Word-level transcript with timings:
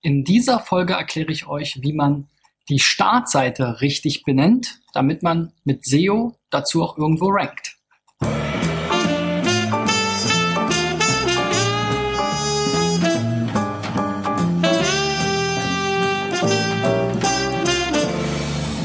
In 0.00 0.22
dieser 0.22 0.60
Folge 0.60 0.92
erkläre 0.92 1.32
ich 1.32 1.48
euch, 1.48 1.82
wie 1.82 1.92
man 1.92 2.28
die 2.68 2.78
Startseite 2.78 3.80
richtig 3.80 4.22
benennt, 4.22 4.78
damit 4.92 5.24
man 5.24 5.52
mit 5.64 5.84
SEO 5.84 6.36
dazu 6.50 6.84
auch 6.84 6.96
irgendwo 6.96 7.30
rankt. 7.30 7.76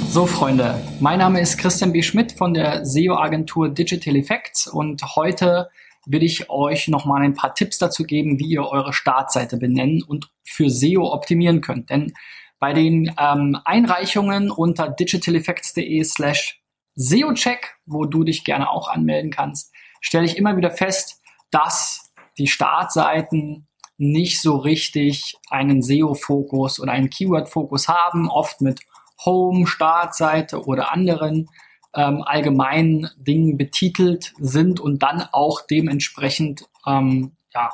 So, 0.09 0.25
Freunde, 0.25 0.82
mein 1.00 1.20
Name 1.20 1.41
ist 1.41 1.59
Christian 1.59 1.93
B. 1.93 2.02
Schmidt 2.02 2.32
von 2.32 2.55
der 2.55 2.86
SEO-Agentur 2.86 3.70
Digital 3.70 4.16
Effects 4.16 4.66
und 4.66 5.04
heute 5.16 5.70
will 6.06 6.24
ich 6.24 6.50
euch 6.50 6.88
nochmal 6.88 7.22
ein 7.24 7.34
paar 7.34 7.54
Tipps 7.54 7.78
dazu 7.78 8.04
geben, 8.04 8.40
wie 8.40 8.50
ihr 8.50 8.66
eure 8.66 8.94
Startseite 8.94 9.58
benennen 9.58 10.04
und 10.04 10.30
für 10.44 10.70
SEO 10.70 11.12
optimieren 11.12 11.62
könnt. 11.62 11.90
Denn 11.90 12.14
bei 12.60 12.74
den 12.74 13.14
ähm, 13.20 13.57
Einreichungen 13.66 14.52
unter 14.52 14.89
digitaleffects.de 14.89 16.04
slash 16.04 16.61
SEO-Check, 16.96 17.75
wo 17.86 18.06
du 18.06 18.24
dich 18.24 18.44
gerne 18.44 18.70
auch 18.70 18.88
anmelden 18.88 19.32
kannst, 19.32 19.74
stelle 20.02 20.25
ich 20.25 20.38
immer 20.38 20.56
wieder 20.58 20.71
fest, 20.71 21.21
dass 21.52 22.14
die 22.38 22.47
Startseiten 22.47 23.68
nicht 23.97 24.42
so 24.42 24.58
richtig 24.58 25.36
einen 25.50 25.82
SEO-Fokus 25.82 26.80
oder 26.80 26.92
einen 26.92 27.10
Keyword-Fokus 27.10 27.88
haben, 27.88 28.30
oft 28.30 28.61
mit 28.61 28.82
Home, 29.25 29.68
Startseite 29.68 30.66
oder 30.66 30.92
anderen 30.92 31.47
ähm, 31.96 32.23
allgemeinen 32.23 33.09
Dingen 33.17 33.58
betitelt 33.58 34.33
sind 34.39 34.80
und 34.80 35.03
dann 35.03 35.28
auch 35.31 35.61
dementsprechend 35.61 36.67
ähm, 36.86 37.33
ja, 37.53 37.72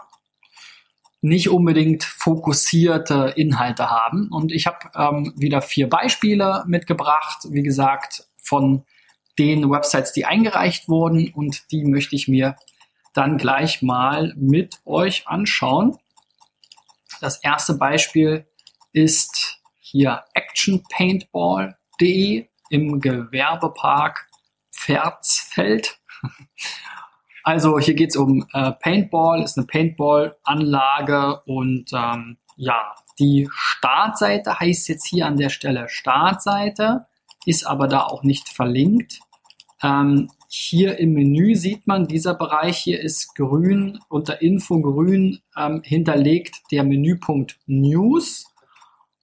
nicht 1.21 1.49
unbedingt 1.49 2.03
fokussierte 2.03 3.33
Inhalte 3.35 3.89
haben. 3.89 4.29
Und 4.29 4.51
ich 4.51 4.67
habe 4.67 4.77
ähm, 4.95 5.33
wieder 5.37 5.61
vier 5.61 5.89
Beispiele 5.89 6.63
mitgebracht, 6.67 7.47
wie 7.49 7.63
gesagt, 7.63 8.27
von 8.41 8.85
den 9.37 9.69
Websites, 9.69 10.13
die 10.13 10.25
eingereicht 10.25 10.89
wurden 10.89 11.31
und 11.33 11.71
die 11.71 11.85
möchte 11.85 12.15
ich 12.15 12.27
mir 12.27 12.55
dann 13.13 13.37
gleich 13.37 13.81
mal 13.81 14.33
mit 14.35 14.81
euch 14.85 15.27
anschauen. 15.27 15.97
Das 17.21 17.41
erste 17.43 17.75
Beispiel 17.75 18.45
ist 18.91 19.61
hier 19.79 20.23
actionpaintball.de 20.33 22.49
im 22.69 22.99
Gewerbepark 22.99 24.27
Pferdsfeld. 24.71 25.99
Also 27.43 27.79
hier 27.79 27.93
geht 27.93 28.09
es 28.09 28.17
um 28.17 28.45
äh, 28.53 28.71
Paintball, 28.71 29.41
ist 29.41 29.57
eine 29.57 29.67
Paintball-Anlage 29.67 31.41
und 31.45 31.91
ähm, 31.93 32.37
ja, 32.55 32.93
die 33.17 33.49
Startseite 33.51 34.59
heißt 34.59 34.87
jetzt 34.89 35.07
hier 35.07 35.25
an 35.25 35.37
der 35.37 35.49
Stelle 35.49 35.87
Startseite, 35.89 37.05
ist 37.45 37.65
aber 37.65 37.87
da 37.87 38.03
auch 38.03 38.23
nicht 38.23 38.49
verlinkt. 38.49 39.19
Ähm, 39.81 40.29
hier 40.49 40.97
im 40.99 41.13
Menü 41.13 41.55
sieht 41.55 41.87
man, 41.87 42.07
dieser 42.07 42.33
Bereich 42.33 42.77
hier 42.77 42.99
ist 42.99 43.35
grün, 43.35 43.99
unter 44.09 44.41
Info 44.41 44.81
grün 44.81 45.39
ähm, 45.55 45.81
hinterlegt 45.83 46.57
der 46.71 46.83
Menüpunkt 46.83 47.57
News 47.65 48.53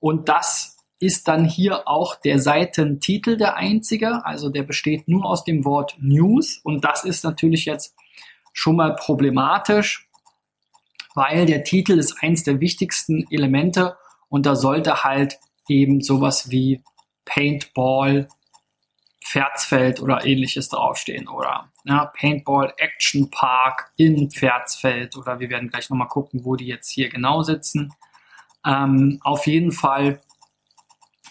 und 0.00 0.28
das 0.28 0.75
ist 0.98 1.28
dann 1.28 1.44
hier 1.44 1.88
auch 1.88 2.14
der 2.16 2.38
Seitentitel 2.38 3.36
der 3.36 3.56
einzige, 3.56 4.24
also 4.24 4.48
der 4.48 4.62
besteht 4.62 5.08
nur 5.08 5.26
aus 5.26 5.44
dem 5.44 5.64
Wort 5.64 5.96
News. 6.00 6.58
Und 6.62 6.84
das 6.84 7.04
ist 7.04 7.24
natürlich 7.24 7.66
jetzt 7.66 7.94
schon 8.52 8.76
mal 8.76 8.94
problematisch, 8.94 10.08
weil 11.14 11.46
der 11.46 11.64
Titel 11.64 11.98
ist 11.98 12.22
eins 12.22 12.44
der 12.44 12.60
wichtigsten 12.60 13.26
Elemente. 13.30 13.96
Und 14.28 14.46
da 14.46 14.56
sollte 14.56 15.04
halt 15.04 15.38
eben 15.68 16.00
sowas 16.00 16.50
wie 16.50 16.82
Paintball, 17.24 18.28
Pferdsfeld 19.22 20.00
oder 20.00 20.24
ähnliches 20.24 20.68
draufstehen 20.68 21.26
oder 21.28 21.72
ja, 21.84 22.06
Paintball 22.06 22.72
Action 22.78 23.28
Park 23.30 23.90
in 23.96 24.30
Pferdsfeld 24.30 25.16
oder 25.16 25.40
wir 25.40 25.50
werden 25.50 25.68
gleich 25.68 25.90
nochmal 25.90 26.06
gucken, 26.06 26.44
wo 26.44 26.54
die 26.54 26.66
jetzt 26.66 26.88
hier 26.88 27.08
genau 27.08 27.42
sitzen. 27.42 27.92
Ähm, 28.64 29.20
auf 29.22 29.46
jeden 29.46 29.72
Fall 29.72 30.20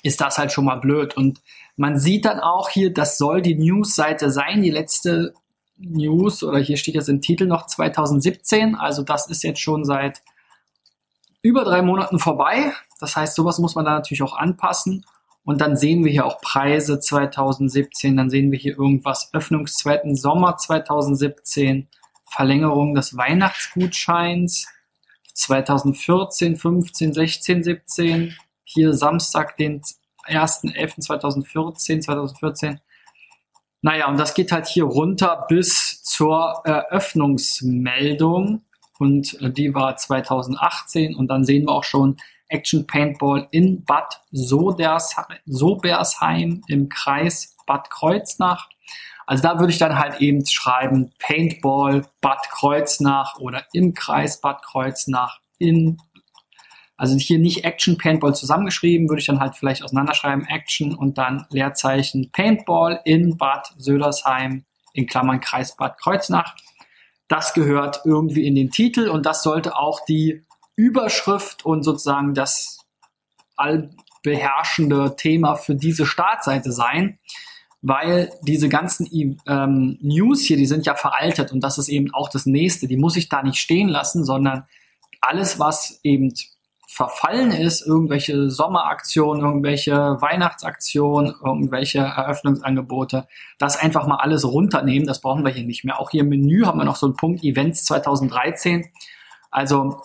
ist 0.05 0.21
das 0.21 0.37
halt 0.37 0.51
schon 0.51 0.65
mal 0.65 0.75
blöd. 0.75 1.17
Und 1.17 1.41
man 1.77 1.97
sieht 1.97 2.25
dann 2.25 2.39
auch 2.39 2.69
hier, 2.69 2.93
das 2.93 3.17
soll 3.17 3.41
die 3.41 3.55
News-Seite 3.55 4.29
sein, 4.29 4.61
die 4.61 4.69
letzte 4.69 5.33
News, 5.77 6.43
oder 6.43 6.59
hier 6.59 6.77
steht 6.77 6.95
jetzt 6.95 7.09
im 7.09 7.21
Titel 7.21 7.47
noch 7.47 7.65
2017, 7.65 8.75
also 8.75 9.03
das 9.03 9.29
ist 9.29 9.43
jetzt 9.43 9.59
schon 9.59 9.83
seit 9.83 10.21
über 11.41 11.63
drei 11.63 11.81
Monaten 11.81 12.19
vorbei. 12.19 12.71
Das 12.99 13.15
heißt, 13.15 13.35
sowas 13.35 13.59
muss 13.59 13.75
man 13.75 13.85
da 13.85 13.91
natürlich 13.91 14.23
auch 14.23 14.37
anpassen. 14.37 15.05
Und 15.43 15.61
dann 15.61 15.75
sehen 15.75 16.03
wir 16.03 16.11
hier 16.11 16.25
auch 16.25 16.39
Preise 16.41 16.99
2017, 16.99 18.17
dann 18.17 18.29
sehen 18.29 18.51
wir 18.51 18.57
hier 18.57 18.77
irgendwas 18.77 19.29
Öffnungs 19.33 19.75
zweiten 19.77 20.15
Sommer 20.15 20.57
2017, 20.57 21.87
Verlängerung 22.25 22.95
des 22.95 23.17
Weihnachtsgutscheins 23.17 24.67
2014, 25.33 26.55
15, 26.55 27.13
16, 27.13 27.63
17, 27.63 28.35
hier 28.75 28.93
Samstag, 28.93 29.57
den 29.57 29.81
1.11.2014, 30.27 32.01
2014. 32.01 32.79
Naja, 33.81 34.07
und 34.07 34.17
das 34.19 34.35
geht 34.35 34.51
halt 34.51 34.67
hier 34.67 34.83
runter 34.83 35.45
bis 35.47 36.03
zur 36.03 36.61
Eröffnungsmeldung 36.65 38.61
und 38.99 39.37
die 39.57 39.73
war 39.73 39.95
2018 39.95 41.15
und 41.15 41.27
dann 41.27 41.43
sehen 41.43 41.65
wir 41.65 41.71
auch 41.71 41.83
schon 41.83 42.17
Action 42.47 42.85
Paintball 42.85 43.47
in 43.51 43.83
Bad 43.85 44.21
Sobersheim 44.31 45.31
im 46.67 46.89
Kreis 46.89 47.55
Bad 47.65 47.89
Kreuznach. 47.89 48.69
Also 49.27 49.41
da 49.43 49.59
würde 49.59 49.71
ich 49.71 49.79
dann 49.79 49.97
halt 49.97 50.21
eben 50.21 50.45
schreiben 50.45 51.11
Paintball 51.19 52.05
Bad 52.21 52.49
Kreuznach 52.51 53.39
oder 53.39 53.65
im 53.73 53.93
Kreis 53.93 54.41
Bad 54.41 54.61
Kreuznach 54.63 55.39
in 55.57 55.97
also 56.97 57.17
hier 57.17 57.39
nicht 57.39 57.65
Action 57.65 57.97
Paintball 57.97 58.33
zusammengeschrieben, 58.35 59.09
würde 59.09 59.19
ich 59.19 59.27
dann 59.27 59.39
halt 59.39 59.55
vielleicht 59.55 59.83
auseinanderschreiben, 59.83 60.45
Action 60.47 60.95
und 60.95 61.17
dann 61.17 61.45
Leerzeichen 61.49 62.31
Paintball 62.31 63.01
in 63.03 63.37
Bad 63.37 63.73
Södersheim 63.77 64.65
in 64.93 65.07
Klammern 65.07 65.41
Kreis 65.41 65.75
Bad 65.75 65.97
Kreuznach. 65.97 66.55
Das 67.27 67.53
gehört 67.53 68.01
irgendwie 68.05 68.47
in 68.47 68.55
den 68.55 68.71
Titel 68.71 69.09
und 69.09 69.25
das 69.25 69.43
sollte 69.43 69.75
auch 69.77 69.99
die 70.05 70.45
Überschrift 70.75 71.65
und 71.65 71.83
sozusagen 71.83 72.33
das 72.33 72.79
allbeherrschende 73.57 75.15
Thema 75.17 75.55
für 75.55 75.75
diese 75.75 76.05
Startseite 76.05 76.71
sein, 76.71 77.19
weil 77.81 78.31
diese 78.43 78.69
ganzen 78.69 79.07
ähm, 79.47 79.97
News 80.01 80.41
hier, 80.41 80.57
die 80.57 80.65
sind 80.65 80.85
ja 80.85 80.95
veraltet 80.95 81.51
und 81.51 81.61
das 81.61 81.77
ist 81.77 81.89
eben 81.89 82.13
auch 82.13 82.29
das 82.29 82.45
nächste. 82.45 82.87
Die 82.87 82.97
muss 82.97 83.17
ich 83.17 83.29
da 83.29 83.43
nicht 83.43 83.57
stehen 83.57 83.89
lassen, 83.89 84.23
sondern 84.23 84.65
alles, 85.21 85.59
was 85.59 85.99
eben 86.03 86.33
verfallen 86.95 87.51
ist, 87.51 87.85
irgendwelche 87.85 88.49
Sommeraktionen, 88.49 89.43
irgendwelche 89.43 89.93
Weihnachtsaktionen, 89.93 91.35
irgendwelche 91.43 91.99
Eröffnungsangebote, 91.99 93.27
das 93.59 93.75
einfach 93.75 94.07
mal 94.07 94.15
alles 94.15 94.45
runternehmen, 94.45 95.05
das 95.05 95.19
brauchen 95.19 95.43
wir 95.43 95.51
hier 95.51 95.65
nicht 95.65 95.83
mehr. 95.83 95.99
Auch 95.99 96.11
hier 96.11 96.21
im 96.21 96.29
Menü 96.29 96.63
haben 96.63 96.79
wir 96.79 96.85
noch 96.85 96.95
so 96.95 97.07
einen 97.07 97.17
Punkt 97.17 97.43
Events 97.43 97.83
2013. 97.83 98.87
Also 99.51 100.03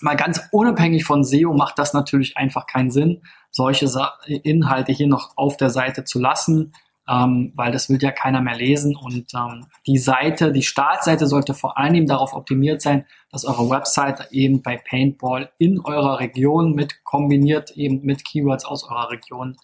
mal 0.00 0.16
ganz 0.16 0.42
unabhängig 0.50 1.04
von 1.04 1.22
SEO 1.22 1.54
macht 1.54 1.78
das 1.78 1.94
natürlich 1.94 2.36
einfach 2.36 2.66
keinen 2.66 2.90
Sinn, 2.90 3.22
solche 3.52 3.88
Inhalte 4.26 4.90
hier 4.90 5.06
noch 5.06 5.36
auf 5.36 5.58
der 5.58 5.70
Seite 5.70 6.02
zu 6.02 6.18
lassen 6.18 6.72
ähm, 7.08 7.52
weil 7.56 7.72
das 7.72 7.88
will 7.88 7.98
ja 8.00 8.10
keiner 8.10 8.40
mehr 8.40 8.56
lesen. 8.56 8.96
Und 8.96 9.32
ähm, 9.34 9.66
die 9.86 9.98
Seite, 9.98 10.52
die 10.52 10.62
Startseite 10.62 11.26
sollte 11.26 11.54
vor 11.54 11.78
allem 11.78 12.06
darauf 12.06 12.34
optimiert 12.34 12.82
sein, 12.82 13.06
dass 13.30 13.44
eure 13.44 13.68
Webseite 13.70 14.28
eben 14.30 14.62
bei 14.62 14.76
Paintball 14.76 15.50
in 15.58 15.80
eurer 15.80 16.20
Region 16.20 16.74
mit 16.74 17.04
kombiniert 17.04 17.72
eben 17.72 18.02
mit 18.02 18.24
Keywords 18.24 18.64
aus 18.64 18.84
eurer 18.84 19.10
Region 19.10 19.56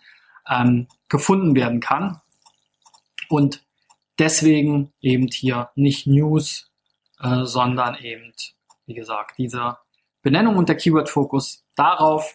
ähm, 0.48 0.88
gefunden 1.08 1.54
werden 1.54 1.80
kann. 1.80 2.20
Und 3.28 3.64
deswegen 4.18 4.92
eben 5.00 5.28
hier 5.28 5.70
nicht 5.74 6.06
News, 6.06 6.70
äh, 7.20 7.44
sondern 7.44 7.96
eben, 7.96 8.32
wie 8.86 8.94
gesagt, 8.94 9.38
diese 9.38 9.76
Benennung 10.22 10.56
und 10.56 10.68
der 10.68 10.76
Keyword-Fokus 10.76 11.64
darauf, 11.76 12.34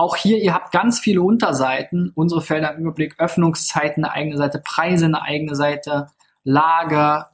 auch 0.00 0.16
hier, 0.16 0.38
ihr 0.38 0.54
habt 0.54 0.72
ganz 0.72 0.98
viele 0.98 1.20
Unterseiten. 1.20 2.10
Unsere 2.14 2.40
Felder 2.40 2.74
im 2.74 2.80
Überblick, 2.80 3.16
Öffnungszeiten, 3.18 4.02
eine 4.02 4.14
eigene 4.14 4.38
Seite, 4.38 4.62
Preise, 4.64 5.04
eine 5.04 5.20
eigene 5.20 5.54
Seite, 5.54 6.06
Lager. 6.42 7.32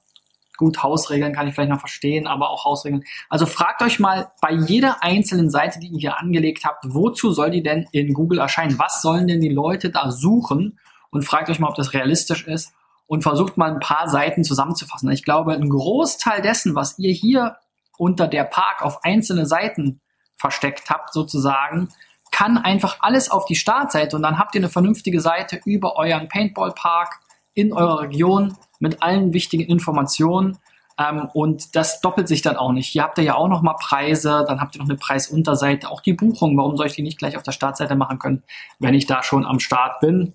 Gut, 0.57 0.83
Hausregeln 0.83 1.33
kann 1.33 1.47
ich 1.47 1.55
vielleicht 1.55 1.71
noch 1.71 1.79
verstehen, 1.79 2.27
aber 2.27 2.51
auch 2.51 2.65
Hausregeln. 2.65 3.05
Also 3.29 3.47
fragt 3.47 3.83
euch 3.83 4.01
mal 4.01 4.33
bei 4.41 4.51
jeder 4.53 5.05
einzelnen 5.05 5.49
Seite, 5.49 5.79
die 5.79 5.89
ihr 5.89 5.99
hier 5.99 6.19
angelegt 6.19 6.65
habt, 6.65 6.85
wozu 6.89 7.31
soll 7.31 7.51
die 7.51 7.63
denn 7.63 7.87
in 7.93 8.13
Google 8.13 8.41
erscheinen? 8.41 8.79
Was 8.81 9.01
sollen 9.01 9.29
denn 9.29 9.41
die 9.41 9.49
Leute 9.49 9.91
da 9.91 10.11
suchen? 10.11 10.81
Und 11.11 11.23
fragt 11.23 11.49
euch 11.49 11.61
mal, 11.61 11.69
ob 11.69 11.77
das 11.77 11.95
realistisch 11.95 12.49
ist 12.49 12.75
und 13.07 13.23
versucht 13.23 13.57
mal 13.57 13.71
ein 13.71 13.81
paar 13.81 14.09
Seiten 14.09 14.43
zusammenzufassen. 14.43 15.09
Ich 15.13 15.23
glaube, 15.23 15.53
ein 15.53 15.69
Großteil 15.69 16.43
dessen, 16.43 16.75
was 16.75 16.99
ihr 16.99 17.13
hier 17.13 17.59
unter 17.97 18.27
der 18.27 18.45
Park 18.45 18.83
auf 18.83 19.05
einzelne 19.05 19.47
Seiten 19.47 20.01
versteckt 20.37 20.91
habt 20.91 21.13
sozusagen, 21.13 21.91
kann 22.37 22.59
einfach 22.59 22.99
alles 23.01 23.31
auf 23.31 23.47
die 23.47 23.55
Startseite 23.55 24.15
und 24.15 24.21
dann 24.21 24.39
habt 24.39 24.55
ihr 24.55 24.61
eine 24.61 24.69
vernünftige 24.69 25.23
Seite 25.23 25.59
über 25.65 25.97
euren 25.97 26.29
Paintball-Park 26.29 27.21
in 27.55 27.73
eurer 27.73 28.01
Region 28.01 28.59
mit 28.79 29.03
allen 29.03 29.33
wichtigen 29.33 29.65
Informationen. 29.65 30.59
Ähm, 30.99 31.31
und 31.33 31.75
das 31.75 32.03
doppelt 32.03 32.29
sich 32.29 32.43
dann 32.43 32.59
auch 32.59 32.73
nicht. 32.73 32.89
Hier 32.89 33.05
habt 33.05 33.17
ihr 33.17 33.25
ja 33.25 33.37
auch 33.37 33.49
noch 33.49 33.63
mal 33.63 33.73
Preise, 33.81 34.45
dann 34.47 34.61
habt 34.61 34.77
ihr 34.77 34.83
noch 34.83 34.89
eine 34.91 34.99
Preisunterseite, 34.99 35.89
auch 35.89 36.03
die 36.03 36.13
Buchung. 36.13 36.59
Warum 36.59 36.77
soll 36.77 36.89
ich 36.89 36.93
die 36.93 37.01
nicht 37.01 37.19
gleich 37.19 37.39
auf 37.39 37.43
der 37.43 37.53
Startseite 37.53 37.97
machen 37.97 38.19
können, 38.19 38.43
wenn 38.81 38.93
ich 38.93 39.07
da 39.07 39.23
schon 39.23 39.47
am 39.47 39.59
Start 39.59 40.01
bin? 40.01 40.35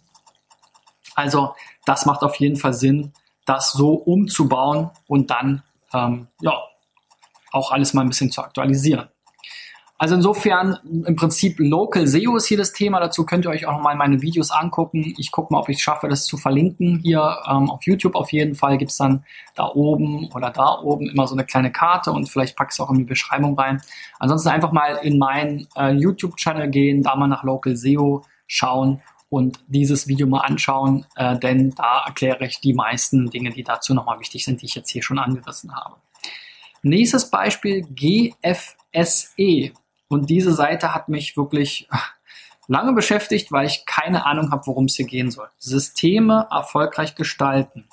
Also 1.14 1.54
das 1.86 2.08
macht 2.08 2.24
auf 2.24 2.34
jeden 2.38 2.56
Fall 2.56 2.74
Sinn, 2.74 3.14
das 3.46 3.74
so 3.74 3.94
umzubauen 3.94 4.90
und 5.06 5.30
dann 5.30 5.62
ähm, 5.94 6.30
ja 6.42 6.64
auch 7.52 7.72
alles 7.72 7.94
mal 7.94 8.02
ein 8.02 8.10
bisschen 8.10 8.32
zu 8.32 8.42
aktualisieren. 8.42 9.11
Also 10.02 10.16
insofern 10.16 10.80
im 11.06 11.16
Prinzip 11.16 11.60
Local 11.60 12.08
SEO 12.08 12.36
ist 12.36 12.48
hier 12.48 12.58
das 12.58 12.74
Thema. 12.74 13.00
Dazu 13.00 13.24
könnt 13.24 13.46
ihr 13.46 13.52
euch 13.52 13.68
auch 13.68 13.74
nochmal 13.74 13.96
meine 13.96 14.24
Videos 14.24 14.50
angucken. 14.50 15.14
Ich 15.20 15.32
gucke 15.32 15.54
mal, 15.54 15.60
ob 15.60 15.70
ich 15.70 15.78
es 15.78 15.84
schaffe, 15.84 16.08
das 16.08 16.26
zu 16.26 16.38
verlinken. 16.38 17.02
Hier 17.04 17.38
ähm, 17.48 17.70
auf 17.70 17.84
YouTube 17.84 18.16
auf 18.16 18.32
jeden 18.32 18.56
Fall 18.56 18.80
gibt 18.80 18.90
es 18.90 18.98
dann 18.98 19.24
da 19.54 19.68
oben 19.68 20.28
oder 20.34 20.50
da 20.50 20.80
oben 20.80 21.08
immer 21.08 21.28
so 21.28 21.36
eine 21.36 21.46
kleine 21.46 21.72
Karte 21.72 22.12
und 22.14 22.28
vielleicht 22.28 22.60
ich 22.60 22.68
es 22.70 22.80
auch 22.80 22.90
in 22.90 22.98
die 22.98 23.04
Beschreibung 23.04 23.56
rein. 23.60 23.80
Ansonsten 24.18 24.50
einfach 24.50 24.72
mal 24.72 24.96
in 25.04 25.20
meinen 25.20 25.68
äh, 25.78 25.92
YouTube-Channel 25.92 26.72
gehen, 26.72 27.04
da 27.04 27.16
mal 27.16 27.28
nach 27.28 27.44
Local 27.44 27.76
SEO 27.76 28.24
schauen 28.48 29.04
und 29.30 29.60
dieses 29.68 30.08
Video 30.08 30.26
mal 30.26 30.40
anschauen, 30.40 31.06
äh, 31.16 31.38
denn 31.38 31.76
da 31.76 32.06
erkläre 32.08 32.48
ich 32.48 32.60
die 32.60 32.74
meisten 32.74 33.30
Dinge, 33.30 33.52
die 33.52 33.62
dazu 33.62 33.94
nochmal 33.94 34.20
wichtig 34.20 34.46
sind, 34.46 34.64
die 34.64 34.66
ich 34.66 34.74
jetzt 34.74 34.90
hier 34.90 35.04
schon 35.04 35.20
angerissen 35.20 35.76
habe. 35.76 35.98
Nächstes 36.82 37.30
Beispiel 37.30 37.84
GFSE. 37.84 39.74
Und 40.12 40.30
diese 40.30 40.52
Seite 40.52 40.94
hat 40.94 41.08
mich 41.08 41.38
wirklich 41.38 41.88
lange 42.68 42.92
beschäftigt, 42.92 43.50
weil 43.54 43.66
ich 43.66 43.86
keine 43.86 44.26
Ahnung 44.26 44.52
habe, 44.52 44.68
worum 44.68 44.86
es 44.86 44.96
hier 44.98 45.06
gehen 45.06 45.32
soll. 45.32 45.48
Systeme 45.58 46.48
erfolgreich 46.52 47.16
gestalten. 47.16 47.88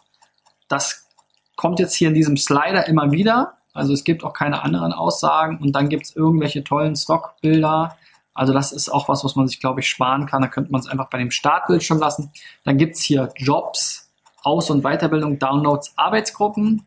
Das 0.67 1.06
kommt 1.55 1.79
jetzt 1.79 1.94
hier 1.94 2.09
in 2.09 2.15
diesem 2.15 2.37
Slider 2.37 2.88
immer 2.88 3.12
wieder. 3.12 3.59
Also 3.73 3.93
es 3.93 4.03
gibt 4.03 4.25
auch 4.25 4.32
keine 4.32 4.62
anderen 4.62 4.93
Aussagen 4.93 5.59
und 5.59 5.76
dann 5.76 5.88
gibt 5.88 6.06
es 6.06 6.17
irgendwelche 6.17 6.65
tollen 6.65 6.97
Stockbilder. 6.97 7.97
Also 8.35 8.53
das 8.53 8.73
ist 8.73 8.88
auch 8.88 9.09
was, 9.09 9.23
was 9.23 9.37
man 9.37 9.47
sich, 9.47 9.61
glaube 9.61 9.79
ich, 9.79 9.88
sparen 9.88 10.26
kann. 10.26 10.43
Da 10.43 10.49
könnte 10.49 10.73
man 10.73 10.81
es 10.81 10.88
einfach 10.88 11.11
bei 11.11 11.19
dem 11.19 11.31
Startbildschirm 11.31 11.99
lassen. 11.99 12.32
Dann 12.64 12.79
gibt 12.79 12.97
es 12.97 13.03
hier 13.03 13.32
Jobs, 13.37 14.11
Aus- 14.43 14.71
und 14.71 14.82
Weiterbildung, 14.82 15.38
Downloads, 15.38 15.93
Arbeitsgruppen, 15.97 16.85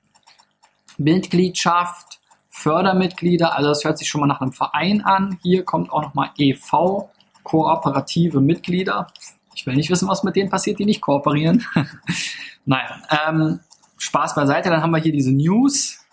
Mitgliedschaft, 0.98 2.21
Fördermitglieder, 2.62 3.56
also 3.56 3.70
das 3.70 3.84
hört 3.84 3.98
sich 3.98 4.08
schon 4.08 4.22
mal 4.22 4.28
nach 4.28 4.42
einem 4.42 4.54
Verein 4.54 5.02
an. 5.02 5.40
Hier 5.42 5.64
kommt 5.64 5.92
auch 5.92 6.02
nochmal 6.04 6.30
EV, 6.38 7.10
kooperative 7.44 8.40
Mitglieder. 8.40 9.08
Ich 9.56 9.66
will 9.66 9.76
nicht 9.76 9.90
wissen, 9.90 10.08
was 10.08 10.24
mit 10.24 10.36
denen 10.36 10.50
passiert, 10.50 10.80
die 10.80 10.86
nicht 10.86 11.02
kooperieren. 11.02 11.66
naja, 12.66 13.02
ähm, 13.28 13.60
Spaß 13.98 14.36
beiseite. 14.36 14.70
Dann 14.70 14.82
haben 14.82 14.92
wir 14.92 15.02
hier 15.02 15.12
diese 15.12 15.32
News. 15.32 16.06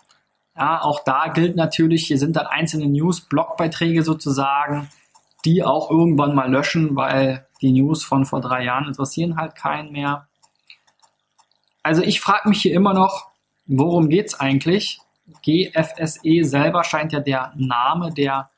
Ja, 0.55 0.81
auch 0.81 1.03
da 1.03 1.27
gilt 1.27 1.55
natürlich, 1.55 2.07
hier 2.07 2.17
sind 2.17 2.35
dann 2.35 2.47
einzelne 2.47 2.87
News, 2.87 3.21
Blogbeiträge 3.21 4.03
sozusagen, 4.03 4.89
die 5.45 5.63
auch 5.63 5.89
irgendwann 5.89 6.35
mal 6.35 6.51
löschen, 6.51 6.95
weil 6.95 7.47
die 7.61 7.71
News 7.71 8.03
von 8.03 8.25
vor 8.25 8.41
drei 8.41 8.63
Jahren 8.63 8.87
interessieren 8.87 9.37
halt 9.37 9.55
keinen 9.55 9.91
mehr. 9.91 10.27
Also 11.83 12.01
ich 12.01 12.19
frage 12.19 12.49
mich 12.49 12.61
hier 12.61 12.73
immer 12.73 12.93
noch, 12.93 13.27
worum 13.67 14.09
geht 14.09 14.27
es 14.27 14.39
eigentlich? 14.39 14.99
GFSE 15.43 16.43
selber 16.43 16.83
scheint 16.83 17.13
ja 17.13 17.19
der 17.19 17.53
Name 17.55 18.13
der 18.13 18.49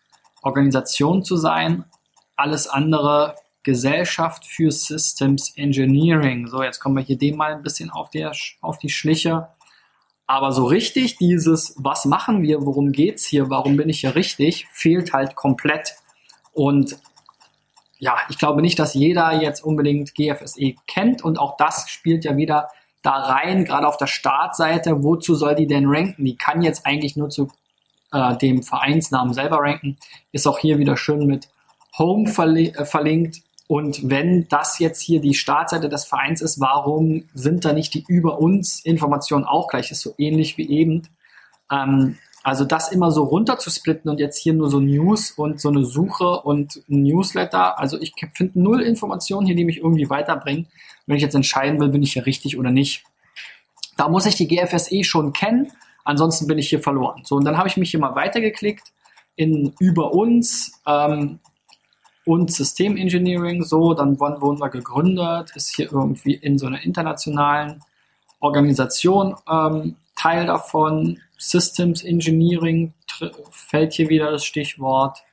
Organisation 0.41 1.23
zu 1.23 1.37
sein. 1.37 1.85
Alles 2.35 2.67
andere 2.67 3.35
Gesellschaft 3.63 4.45
für 4.45 4.71
Systems 4.71 5.53
Engineering. 5.55 6.47
So, 6.47 6.63
jetzt 6.63 6.79
kommen 6.79 6.97
wir 6.97 7.03
hier 7.03 7.17
dem 7.17 7.37
mal 7.37 7.53
ein 7.53 7.63
bisschen 7.63 7.91
auf, 7.91 8.09
der, 8.09 8.31
auf 8.61 8.79
die 8.79 8.89
Schliche. 8.89 9.49
Aber 10.25 10.51
so 10.51 10.65
richtig 10.65 11.17
dieses, 11.17 11.75
was 11.77 12.05
machen 12.05 12.41
wir, 12.41 12.65
worum 12.65 12.91
geht's 12.91 13.25
hier, 13.25 13.49
warum 13.49 13.75
bin 13.77 13.89
ich 13.89 13.99
hier 13.99 14.15
richtig, 14.15 14.67
fehlt 14.71 15.13
halt 15.13 15.35
komplett. 15.35 15.95
Und 16.53 16.97
ja, 17.99 18.17
ich 18.29 18.37
glaube 18.37 18.61
nicht, 18.61 18.79
dass 18.79 18.93
jeder 18.93 19.41
jetzt 19.41 19.63
unbedingt 19.63 20.15
GFSE 20.15 20.73
kennt 20.87 21.23
und 21.23 21.37
auch 21.37 21.57
das 21.57 21.89
spielt 21.89 22.23
ja 22.23 22.35
wieder 22.35 22.69
da 23.01 23.11
rein, 23.11 23.65
gerade 23.65 23.87
auf 23.87 23.97
der 23.97 24.07
Startseite, 24.07 25.03
wozu 25.03 25.35
soll 25.35 25.55
die 25.55 25.67
denn 25.67 25.87
ranken? 25.87 26.25
Die 26.25 26.35
kann 26.35 26.61
jetzt 26.61 26.85
eigentlich 26.85 27.15
nur 27.15 27.29
zu 27.29 27.49
äh, 28.11 28.37
dem 28.37 28.63
Vereinsnamen 28.63 29.33
selber 29.33 29.57
ranken. 29.57 29.97
Ist 30.31 30.47
auch 30.47 30.59
hier 30.59 30.77
wieder 30.77 30.97
schön 30.97 31.25
mit 31.25 31.49
Home 31.97 32.27
verli 32.27 32.69
äh, 32.69 32.85
verlinkt. 32.85 33.41
Und 33.67 34.09
wenn 34.09 34.47
das 34.49 34.79
jetzt 34.79 35.01
hier 35.01 35.21
die 35.21 35.33
Startseite 35.33 35.87
des 35.87 36.03
Vereins 36.03 36.41
ist, 36.41 36.59
warum 36.59 37.23
sind 37.33 37.63
da 37.63 37.71
nicht 37.71 37.93
die 37.93 38.03
über 38.07 38.39
uns 38.39 38.81
Informationen 38.81 39.45
auch 39.45 39.67
gleich? 39.69 39.91
Ist 39.91 40.01
so 40.01 40.13
ähnlich 40.17 40.57
wie 40.57 40.69
eben. 40.69 41.07
Ähm, 41.71 42.17
also 42.43 42.65
das 42.65 42.91
immer 42.91 43.11
so 43.11 43.23
runter 43.23 43.59
zu 43.59 43.69
splitten 43.69 44.09
und 44.09 44.19
jetzt 44.19 44.37
hier 44.37 44.53
nur 44.53 44.69
so 44.69 44.79
News 44.79 45.31
und 45.31 45.61
so 45.61 45.69
eine 45.69 45.85
Suche 45.85 46.41
und 46.41 46.81
Newsletter. 46.87 47.79
Also 47.79 47.99
ich 48.01 48.13
finde 48.33 48.59
null 48.59 48.81
Informationen 48.81 49.45
hier, 49.45 49.55
die 49.55 49.65
mich 49.65 49.77
irgendwie 49.77 50.09
weiterbringen 50.09 50.67
wenn 51.11 51.17
ich 51.17 51.23
jetzt 51.23 51.35
entscheiden 51.35 51.79
will, 51.79 51.89
bin 51.89 52.03
ich 52.03 52.13
hier 52.13 52.25
richtig 52.25 52.57
oder 52.57 52.71
nicht. 52.71 53.03
Da 53.97 54.07
muss 54.07 54.25
ich 54.25 54.35
die 54.35 54.47
GFSE 54.47 55.03
schon 55.03 55.33
kennen, 55.33 55.71
ansonsten 56.03 56.47
bin 56.47 56.57
ich 56.57 56.69
hier 56.69 56.81
verloren. 56.81 57.23
So, 57.25 57.35
und 57.35 57.45
dann 57.45 57.57
habe 57.57 57.67
ich 57.67 57.77
mich 57.77 57.91
hier 57.91 57.99
mal 57.99 58.15
weitergeklickt 58.15 58.93
in 59.35 59.73
über 59.79 60.13
uns 60.13 60.79
ähm, 60.87 61.39
und 62.25 62.51
Systemengineering. 62.51 63.63
So, 63.63 63.93
dann 63.93 64.19
wurden 64.19 64.59
wir 64.59 64.69
gegründet, 64.69 65.51
ist 65.55 65.75
hier 65.75 65.91
irgendwie 65.91 66.35
in 66.35 66.57
so 66.57 66.67
einer 66.67 66.81
internationalen 66.81 67.81
Organisation 68.39 69.35
ähm, 69.49 69.97
Teil 70.15 70.45
davon. 70.45 71.19
Systems 71.41 72.03
Engineering 72.03 72.93
fällt 73.49 73.93
hier 73.93 74.09
wieder 74.09 74.31
das 74.31 74.45
Stichwort. 74.45 75.23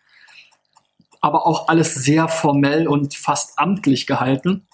Aber 1.20 1.46
auch 1.46 1.68
alles 1.68 1.94
sehr 1.94 2.28
formell 2.28 2.88
und 2.88 3.14
fast 3.14 3.58
amtlich 3.58 4.06
gehalten. 4.06 4.66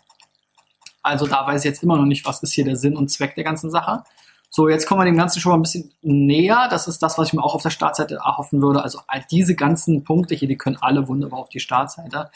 Also 1.03 1.27
da 1.27 1.47
weiß 1.47 1.65
ich 1.65 1.71
jetzt 1.71 1.83
immer 1.83 1.97
noch 1.97 2.05
nicht, 2.05 2.25
was 2.25 2.43
ist 2.43 2.53
hier 2.53 2.65
der 2.65 2.77
Sinn 2.77 2.97
und 2.97 3.09
Zweck 3.09 3.35
der 3.35 3.45
ganzen 3.45 3.71
Sache. 3.71 4.05
So, 4.49 4.69
jetzt 4.69 4.87
kommen 4.87 5.01
wir 5.01 5.07
dem 5.07 5.17
Ganzen 5.17 5.41
schon 5.41 5.51
mal 5.51 5.59
ein 5.59 5.63
bisschen 5.63 5.93
näher. 6.03 6.69
Das 6.71 6.87
ist 6.87 7.03
das, 7.03 7.19
was 7.19 7.29
ich 7.29 7.35
mir 7.35 7.43
auch 7.43 7.55
auf 7.55 7.63
der 7.63 7.71
Startseite 7.71 8.17
erhoffen 8.17 8.63
würde. 8.63 8.83
Also 8.83 9.01
diese 9.31 9.57
ganzen 9.57 10.05
Punkte 10.05 10.35
hier, 10.35 10.47
die 10.47 10.57
können 10.57 10.79
alle 10.81 11.09
wunderbar 11.09 11.41
auf 11.41 11.49
die 11.49 11.61
Startseite. 11.61 12.31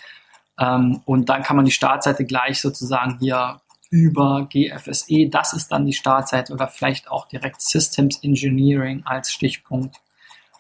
Ähm, 0.58 1.02
und 1.04 1.28
dann 1.28 1.42
kann 1.44 1.56
man 1.56 1.64
die 1.64 1.70
Startseite 1.70 2.24
gleich 2.24 2.60
sozusagen 2.60 3.18
hier 3.20 3.60
über 3.90 4.46
GFSE, 4.50 5.28
das 5.28 5.52
ist 5.52 5.72
dann 5.72 5.86
die 5.86 5.92
Startseite 5.92 6.52
oder 6.52 6.68
vielleicht 6.68 7.10
auch 7.10 7.26
direkt 7.26 7.62
Systems 7.62 8.22
Engineering 8.22 9.02
als 9.04 9.32
Stichpunkt. 9.32 9.96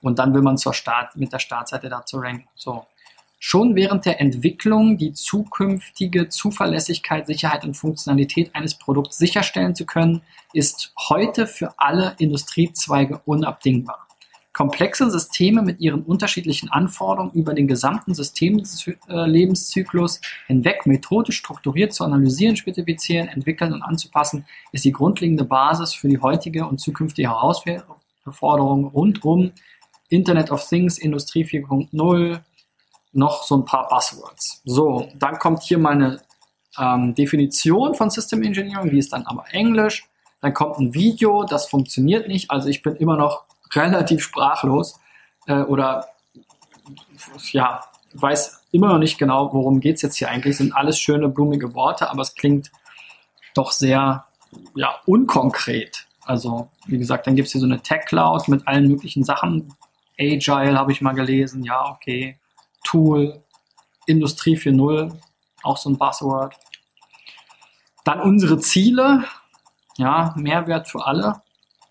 Und 0.00 0.18
dann 0.18 0.32
will 0.32 0.42
man 0.42 0.56
zur 0.56 0.74
Start, 0.74 1.16
mit 1.16 1.32
der 1.32 1.38
Startseite 1.38 1.88
dazu 1.88 2.18
ranken. 2.18 2.48
So. 2.54 2.86
Schon 3.40 3.76
während 3.76 4.04
der 4.04 4.20
Entwicklung 4.20 4.96
die 4.98 5.12
zukünftige 5.12 6.28
Zuverlässigkeit, 6.28 7.26
Sicherheit 7.26 7.64
und 7.64 7.74
Funktionalität 7.74 8.54
eines 8.54 8.74
Produkts 8.74 9.18
sicherstellen 9.18 9.76
zu 9.76 9.86
können, 9.86 10.22
ist 10.52 10.92
heute 11.08 11.46
für 11.46 11.74
alle 11.76 12.16
Industriezweige 12.18 13.20
unabdingbar. 13.26 14.07
Komplexe 14.58 15.08
Systeme 15.08 15.62
mit 15.62 15.78
ihren 15.78 16.02
unterschiedlichen 16.02 16.68
Anforderungen 16.68 17.30
über 17.30 17.54
den 17.54 17.68
gesamten 17.68 18.12
Systemlebenszyklus 18.12 20.20
hinweg 20.48 20.84
methodisch 20.84 21.36
strukturiert 21.36 21.92
zu 21.92 22.02
analysieren, 22.02 22.56
spezifizieren, 22.56 23.28
entwickeln 23.28 23.72
und 23.72 23.82
anzupassen, 23.82 24.46
ist 24.72 24.84
die 24.84 24.90
grundlegende 24.90 25.44
Basis 25.44 25.94
für 25.94 26.08
die 26.08 26.18
heutige 26.18 26.66
und 26.66 26.80
zukünftige 26.80 27.28
Herausforderungen 27.28 28.86
rund 28.86 29.24
um 29.24 29.52
Internet 30.08 30.50
of 30.50 30.68
Things, 30.68 30.98
Industrie 30.98 31.44
4.0, 31.44 32.40
noch 33.12 33.44
so 33.44 33.58
ein 33.58 33.64
paar 33.64 33.86
Buzzwords. 33.86 34.60
So, 34.64 35.08
dann 35.20 35.38
kommt 35.38 35.62
hier 35.62 35.78
meine 35.78 36.20
ähm, 36.76 37.14
Definition 37.14 37.94
von 37.94 38.10
System 38.10 38.42
Engineering, 38.42 38.90
die 38.90 38.98
ist 38.98 39.12
dann 39.12 39.22
aber 39.22 39.44
Englisch. 39.52 40.08
Dann 40.40 40.52
kommt 40.52 40.80
ein 40.80 40.94
Video, 40.94 41.44
das 41.44 41.68
funktioniert 41.68 42.26
nicht. 42.26 42.50
Also 42.50 42.68
ich 42.68 42.82
bin 42.82 42.96
immer 42.96 43.16
noch 43.16 43.47
relativ 43.72 44.22
sprachlos 44.22 44.98
äh, 45.46 45.62
oder 45.62 46.06
ja, 47.52 47.80
weiß 48.14 48.66
immer 48.72 48.88
noch 48.88 48.98
nicht 48.98 49.18
genau, 49.18 49.52
worum 49.52 49.80
geht 49.80 49.96
es 49.96 50.02
jetzt 50.02 50.16
hier 50.16 50.28
eigentlich. 50.28 50.56
Sind 50.56 50.74
alles 50.74 50.98
schöne, 50.98 51.28
blumige 51.28 51.74
Worte, 51.74 52.10
aber 52.10 52.22
es 52.22 52.34
klingt 52.34 52.70
doch 53.54 53.72
sehr 53.72 54.26
ja, 54.74 54.96
unkonkret. 55.06 56.06
Also, 56.24 56.70
wie 56.86 56.98
gesagt, 56.98 57.26
dann 57.26 57.36
gibt 57.36 57.46
es 57.46 57.52
hier 57.52 57.60
so 57.60 57.66
eine 57.66 57.80
Tech 57.80 58.04
Cloud 58.06 58.48
mit 58.48 58.66
allen 58.66 58.88
möglichen 58.88 59.24
Sachen. 59.24 59.74
Agile 60.18 60.78
habe 60.78 60.92
ich 60.92 61.00
mal 61.00 61.14
gelesen, 61.14 61.62
ja, 61.62 61.90
okay. 61.90 62.38
Tool, 62.84 63.42
Industrie 64.06 64.56
4.0, 64.56 65.12
auch 65.62 65.76
so 65.76 65.90
ein 65.90 65.98
Buzzword. 65.98 66.54
Dann 68.04 68.20
unsere 68.20 68.58
Ziele, 68.58 69.24
ja, 69.96 70.34
Mehrwert 70.36 70.88
für 70.88 71.06
alle, 71.06 71.42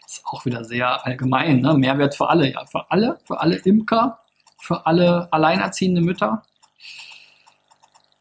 ist 0.08 0.26
auch 0.26 0.46
wieder 0.46 0.64
sehr 0.64 1.06
allgemein, 1.06 1.62
ne? 1.62 1.74
Mehrwert 1.74 2.16
für 2.16 2.30
alle, 2.30 2.52
ja, 2.52 2.66
für 2.66 2.90
alle, 2.90 3.20
für 3.26 3.40
alle 3.40 3.58
Imker, 3.58 4.20
für 4.58 4.86
alle 4.86 5.28
alleinerziehende 5.32 6.02
Mütter. 6.02 6.44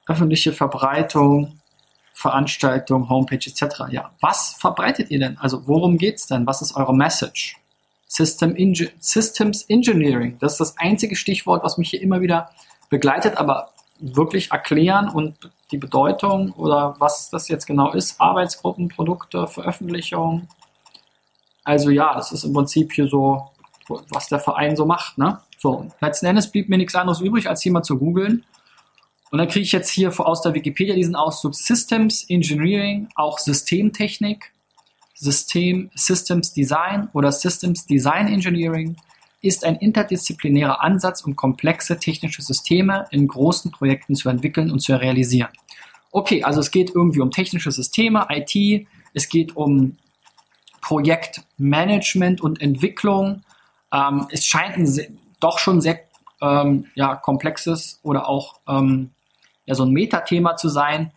Öffentliche 0.07 0.53
Verbreitung, 0.53 1.61
Veranstaltung, 2.13 3.09
Homepage 3.09 3.37
etc. 3.37 3.85
Ja, 3.91 4.11
was 4.21 4.55
verbreitet 4.59 5.11
ihr 5.11 5.19
denn? 5.19 5.39
Also 5.39 5.67
worum 5.67 5.99
geht 5.99 6.17
es 6.17 6.27
denn? 6.27 6.47
Was 6.47 6.63
ist 6.63 6.77
eure 6.77 6.95
Message? 6.95 7.57
System 8.09 8.55
Inge 8.55 8.91
Systems 9.01 9.63
Engineering, 9.65 10.39
das 10.39 10.53
ist 10.53 10.61
das 10.61 10.79
einzige 10.79 11.17
Stichwort, 11.17 11.65
was 11.65 11.77
mich 11.77 11.91
hier 11.91 12.01
immer 12.01 12.21
wieder 12.21 12.51
begleitet, 12.89 13.37
aber 13.37 13.71
wirklich 13.99 14.53
erklären 14.53 15.09
und 15.09 15.51
die 15.71 15.79
Bedeutung 15.79 16.53
oder 16.53 16.95
was 16.99 17.31
das 17.31 17.49
jetzt 17.49 17.67
genau 17.67 17.93
ist, 17.93 18.21
Arbeitsgruppen, 18.21 18.89
Produkte, 18.89 19.47
Veröffentlichung. 19.49 20.49
Also 21.67 21.91
ja, 21.91 22.15
das 22.15 22.31
ist 22.31 22.45
im 22.45 22.53
Prinzip 22.53 22.93
hier 22.93 23.09
so, 23.09 23.51
was 23.89 24.29
der 24.29 24.39
Verein 24.39 24.77
so 24.77 24.87
macht. 24.87 25.19
Ne? 25.19 25.41
So, 25.59 25.89
letzten 26.01 26.27
Endes 26.27 26.51
blieb 26.51 26.69
mir 26.69 26.79
nichts 26.79 26.95
anderes 26.95 27.21
übrig, 27.21 27.49
als 27.49 27.61
hier 27.61 27.73
mal 27.73 27.83
zu 27.83 27.99
googeln. 27.99 28.45
Und 29.33 29.39
dann 29.39 29.49
kriege 29.49 29.65
ich 29.65 29.73
jetzt 29.73 29.91
hier 29.91 30.13
aus 30.21 30.43
der 30.43 30.55
Wikipedia 30.55 30.95
diesen 30.95 31.17
Ausdruck 31.17 31.57
Systems 31.57 32.25
Engineering, 32.29 33.09
auch 33.17 33.41
Systemtechnik, 33.41 34.53
System 35.15 35.91
Systems 35.97 36.53
Design 36.53 37.09
oder 37.13 37.33
Systems 37.33 37.85
Design 37.85 38.29
Engineering 38.29 38.95
ist 39.43 39.65
ein 39.65 39.75
interdisziplinärer 39.75 40.83
Ansatz, 40.83 41.23
um 41.23 41.35
komplexe 41.35 41.99
technische 41.99 42.43
Systeme 42.43 43.07
in 43.11 43.27
großen 43.27 43.73
Projekten 43.73 44.15
zu 44.15 44.29
entwickeln 44.29 44.71
und 44.71 44.81
zu 44.81 44.95
realisieren. 44.95 45.51
Okay, 46.13 46.45
also 46.45 46.61
es 46.61 46.71
geht 46.71 46.95
irgendwie 46.95 47.21
um 47.21 47.33
technische 47.33 47.73
Systeme, 47.73 48.29
IT, 48.31 48.87
es 49.15 49.29
geht 49.29 49.57
um 49.57 49.97
Projektmanagement 50.87 52.41
und 52.41 52.63
Entwicklung. 52.63 53.43
Ähm, 53.93 54.29
es 54.31 54.47
scheint 54.47 54.77
ein 54.77 55.19
doch 55.41 55.59
schon 55.59 55.81
sehr 55.81 55.99
ähm, 56.41 56.87
ja, 56.95 57.17
komplexes 57.17 57.99
oder 58.05 58.29
auch 58.29 58.61
ähm, 58.69 59.11
ja, 59.65 59.75
so 59.75 59.85
ein 59.85 59.91
Metathema 59.91 60.55
zu 60.55 60.69
sein. 60.69 61.11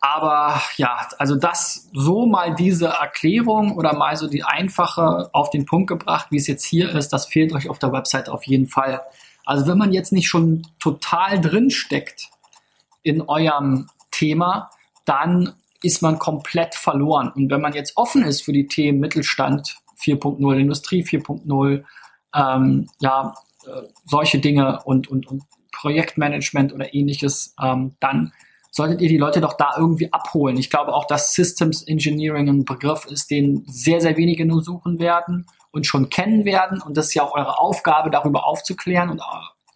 Aber 0.00 0.62
ja, 0.78 1.06
also 1.18 1.36
das 1.36 1.90
so 1.92 2.24
mal 2.24 2.54
diese 2.54 2.86
Erklärung 2.86 3.76
oder 3.76 3.92
mal 3.94 4.16
so 4.16 4.26
die 4.26 4.42
einfache 4.42 5.28
auf 5.34 5.50
den 5.50 5.66
Punkt 5.66 5.88
gebracht, 5.88 6.28
wie 6.30 6.38
es 6.38 6.46
jetzt 6.46 6.64
hier 6.64 6.94
ist, 6.94 7.12
das 7.12 7.26
fehlt 7.26 7.52
euch 7.52 7.68
auf 7.68 7.78
der 7.78 7.92
Website 7.92 8.30
auf 8.30 8.44
jeden 8.44 8.68
Fall. 8.68 9.02
Also 9.44 9.66
wenn 9.66 9.76
man 9.76 9.92
jetzt 9.92 10.12
nicht 10.12 10.28
schon 10.28 10.66
total 10.78 11.42
drin 11.42 11.68
steckt 11.68 12.30
in 13.02 13.20
eurem 13.20 13.90
Thema, 14.10 14.70
dann 15.04 15.52
ist 15.86 16.02
man 16.02 16.18
komplett 16.18 16.74
verloren. 16.74 17.32
Und 17.34 17.50
wenn 17.50 17.60
man 17.60 17.72
jetzt 17.72 17.96
offen 17.96 18.22
ist 18.24 18.42
für 18.42 18.52
die 18.52 18.66
Themen 18.66 19.00
Mittelstand 19.00 19.76
4.0, 19.98 20.58
Industrie 20.58 21.02
4.0, 21.02 21.84
ähm, 22.34 22.88
ja, 23.00 23.34
äh, 23.66 23.82
solche 24.04 24.38
Dinge 24.38 24.80
und, 24.84 25.08
und, 25.08 25.26
und 25.26 25.44
Projektmanagement 25.72 26.72
oder 26.72 26.92
ähnliches, 26.94 27.54
ähm, 27.62 27.94
dann 28.00 28.32
solltet 28.70 29.00
ihr 29.00 29.08
die 29.08 29.16
Leute 29.16 29.40
doch 29.40 29.54
da 29.54 29.70
irgendwie 29.78 30.12
abholen. 30.12 30.58
Ich 30.58 30.68
glaube 30.68 30.92
auch, 30.92 31.06
dass 31.06 31.32
Systems 31.32 31.82
Engineering 31.82 32.48
ein 32.48 32.64
Begriff 32.64 33.06
ist, 33.06 33.30
den 33.30 33.64
sehr, 33.66 34.00
sehr 34.00 34.16
wenige 34.16 34.44
nur 34.44 34.62
suchen 34.62 34.98
werden 34.98 35.46
und 35.70 35.86
schon 35.86 36.10
kennen 36.10 36.44
werden. 36.44 36.82
Und 36.82 36.96
das 36.96 37.06
ist 37.06 37.14
ja 37.14 37.22
auch 37.22 37.34
eure 37.34 37.58
Aufgabe, 37.58 38.10
darüber 38.10 38.46
aufzuklären 38.46 39.08
und 39.08 39.22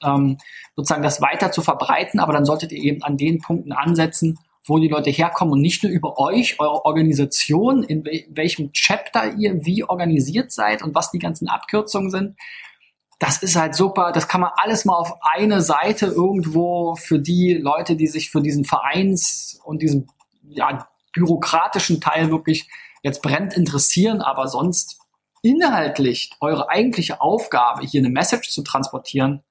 ähm, 0.02 0.37
sozusagen 0.76 1.02
das 1.02 1.23
weiter 1.23 1.50
zu 1.50 1.62
verbreiten. 1.62 2.21
Aber 2.21 2.35
dann 2.35 2.45
solltet 2.45 2.73
ihr 2.73 2.83
eben 2.83 3.02
an 3.02 3.17
den 3.17 3.38
Punkten 3.38 3.73
ansetzen, 3.73 4.38
wo 4.67 4.79
die 4.79 4.88
Leute 4.88 5.11
herkommen 5.11 5.55
und 5.55 5.61
nicht 5.61 5.83
nur 5.83 5.93
über 5.93 6.19
euch, 6.19 6.61
eure 6.61 6.85
Organisation, 6.85 7.83
in 7.83 8.05
welchem 8.31 8.73
Chapter 8.73 9.35
ihr 9.35 9.64
wie 9.64 9.85
organisiert 9.85 10.52
seid 10.52 10.83
und 10.83 10.95
was 10.95 11.11
die 11.11 11.19
ganzen 11.19 11.49
Abkürzungen 11.49 12.11
sind, 12.11 12.37
das 13.19 13.43
ist 13.43 13.57
halt 13.57 13.75
super. 13.75 14.12
Das 14.12 14.29
kann 14.29 14.40
man 14.40 14.50
alles 14.57 14.85
mal 14.85 14.97
auf 14.97 15.12
eine 15.21 15.61
Seite 15.61 16.07
irgendwo 16.07 16.95
für 16.95 17.19
die 17.19 17.55
Leute, 17.55 17.97
die 17.97 18.07
sich 18.07 18.31
für 18.31 18.40
diesen 18.40 18.64
Vereins 18.64 19.61
und 19.64 19.83
diesen 19.83 20.09
ja, 20.43 20.88
bürokratischen 21.12 22.00
Teil 22.00 22.31
wirklich 22.31 22.69
jetzt 23.02 23.23
brennt 23.23 23.55
interessieren, 23.55 24.21
aber 24.21 24.49
sonst 24.49 25.00
inhaltlich 25.43 26.31
eure 26.40 26.69
eigentliche 26.69 27.21
Aufgabe, 27.21 27.85
hier 27.87 28.00
eine 28.00 28.11
Message 28.11 28.50
zu 28.50 28.62
transportieren, 28.62 29.43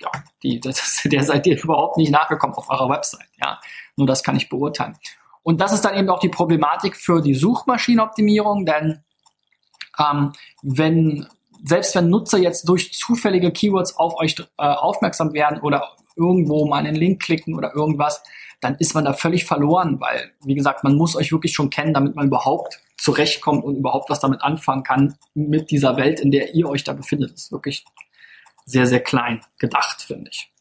ja, 0.00 0.10
die, 0.42 0.60
das, 0.60 1.02
der 1.04 1.22
seid 1.22 1.46
ihr 1.46 1.62
überhaupt 1.62 1.96
nicht 1.96 2.10
nachgekommen 2.10 2.56
auf 2.56 2.70
eurer 2.70 2.88
Website. 2.88 3.28
Ja, 3.42 3.60
nur 3.96 4.06
das 4.06 4.22
kann 4.22 4.36
ich 4.36 4.48
beurteilen. 4.48 4.96
Und 5.42 5.60
das 5.60 5.72
ist 5.72 5.84
dann 5.84 5.96
eben 5.96 6.10
auch 6.10 6.18
die 6.18 6.28
Problematik 6.28 6.96
für 6.96 7.22
die 7.22 7.34
Suchmaschinenoptimierung, 7.34 8.66
denn 8.66 9.04
ähm, 9.98 10.32
wenn 10.62 11.26
selbst 11.64 11.94
wenn 11.94 12.10
Nutzer 12.10 12.38
jetzt 12.38 12.68
durch 12.68 12.92
zufällige 12.92 13.50
Keywords 13.50 13.96
auf 13.96 14.18
euch 14.18 14.36
äh, 14.58 14.62
aufmerksam 14.62 15.32
werden 15.32 15.60
oder 15.60 15.96
irgendwo 16.16 16.66
mal 16.66 16.78
einen 16.78 16.94
Link 16.94 17.22
klicken 17.22 17.54
oder 17.54 17.74
irgendwas, 17.74 18.22
dann 18.60 18.76
ist 18.76 18.94
man 18.94 19.04
da 19.04 19.12
völlig 19.12 19.44
verloren, 19.44 20.00
weil, 20.00 20.32
wie 20.44 20.54
gesagt, 20.54 20.82
man 20.82 20.96
muss 20.96 21.14
euch 21.16 21.30
wirklich 21.30 21.52
schon 21.52 21.70
kennen, 21.70 21.92
damit 21.92 22.16
man 22.16 22.26
überhaupt 22.26 22.80
zurechtkommt 22.96 23.64
und 23.64 23.76
überhaupt 23.76 24.08
was 24.08 24.20
damit 24.20 24.42
anfangen 24.42 24.82
kann 24.82 25.14
mit 25.34 25.70
dieser 25.70 25.96
Welt, 25.96 26.20
in 26.20 26.30
der 26.30 26.54
ihr 26.54 26.68
euch 26.68 26.84
da 26.84 26.94
befindet. 26.94 27.32
Das 27.32 27.44
ist 27.44 27.52
wirklich 27.52 27.84
sehr, 28.66 28.86
sehr 28.86 29.00
klein 29.00 29.42
gedacht, 29.58 30.02
finde 30.02 30.28
ich. 30.30 30.52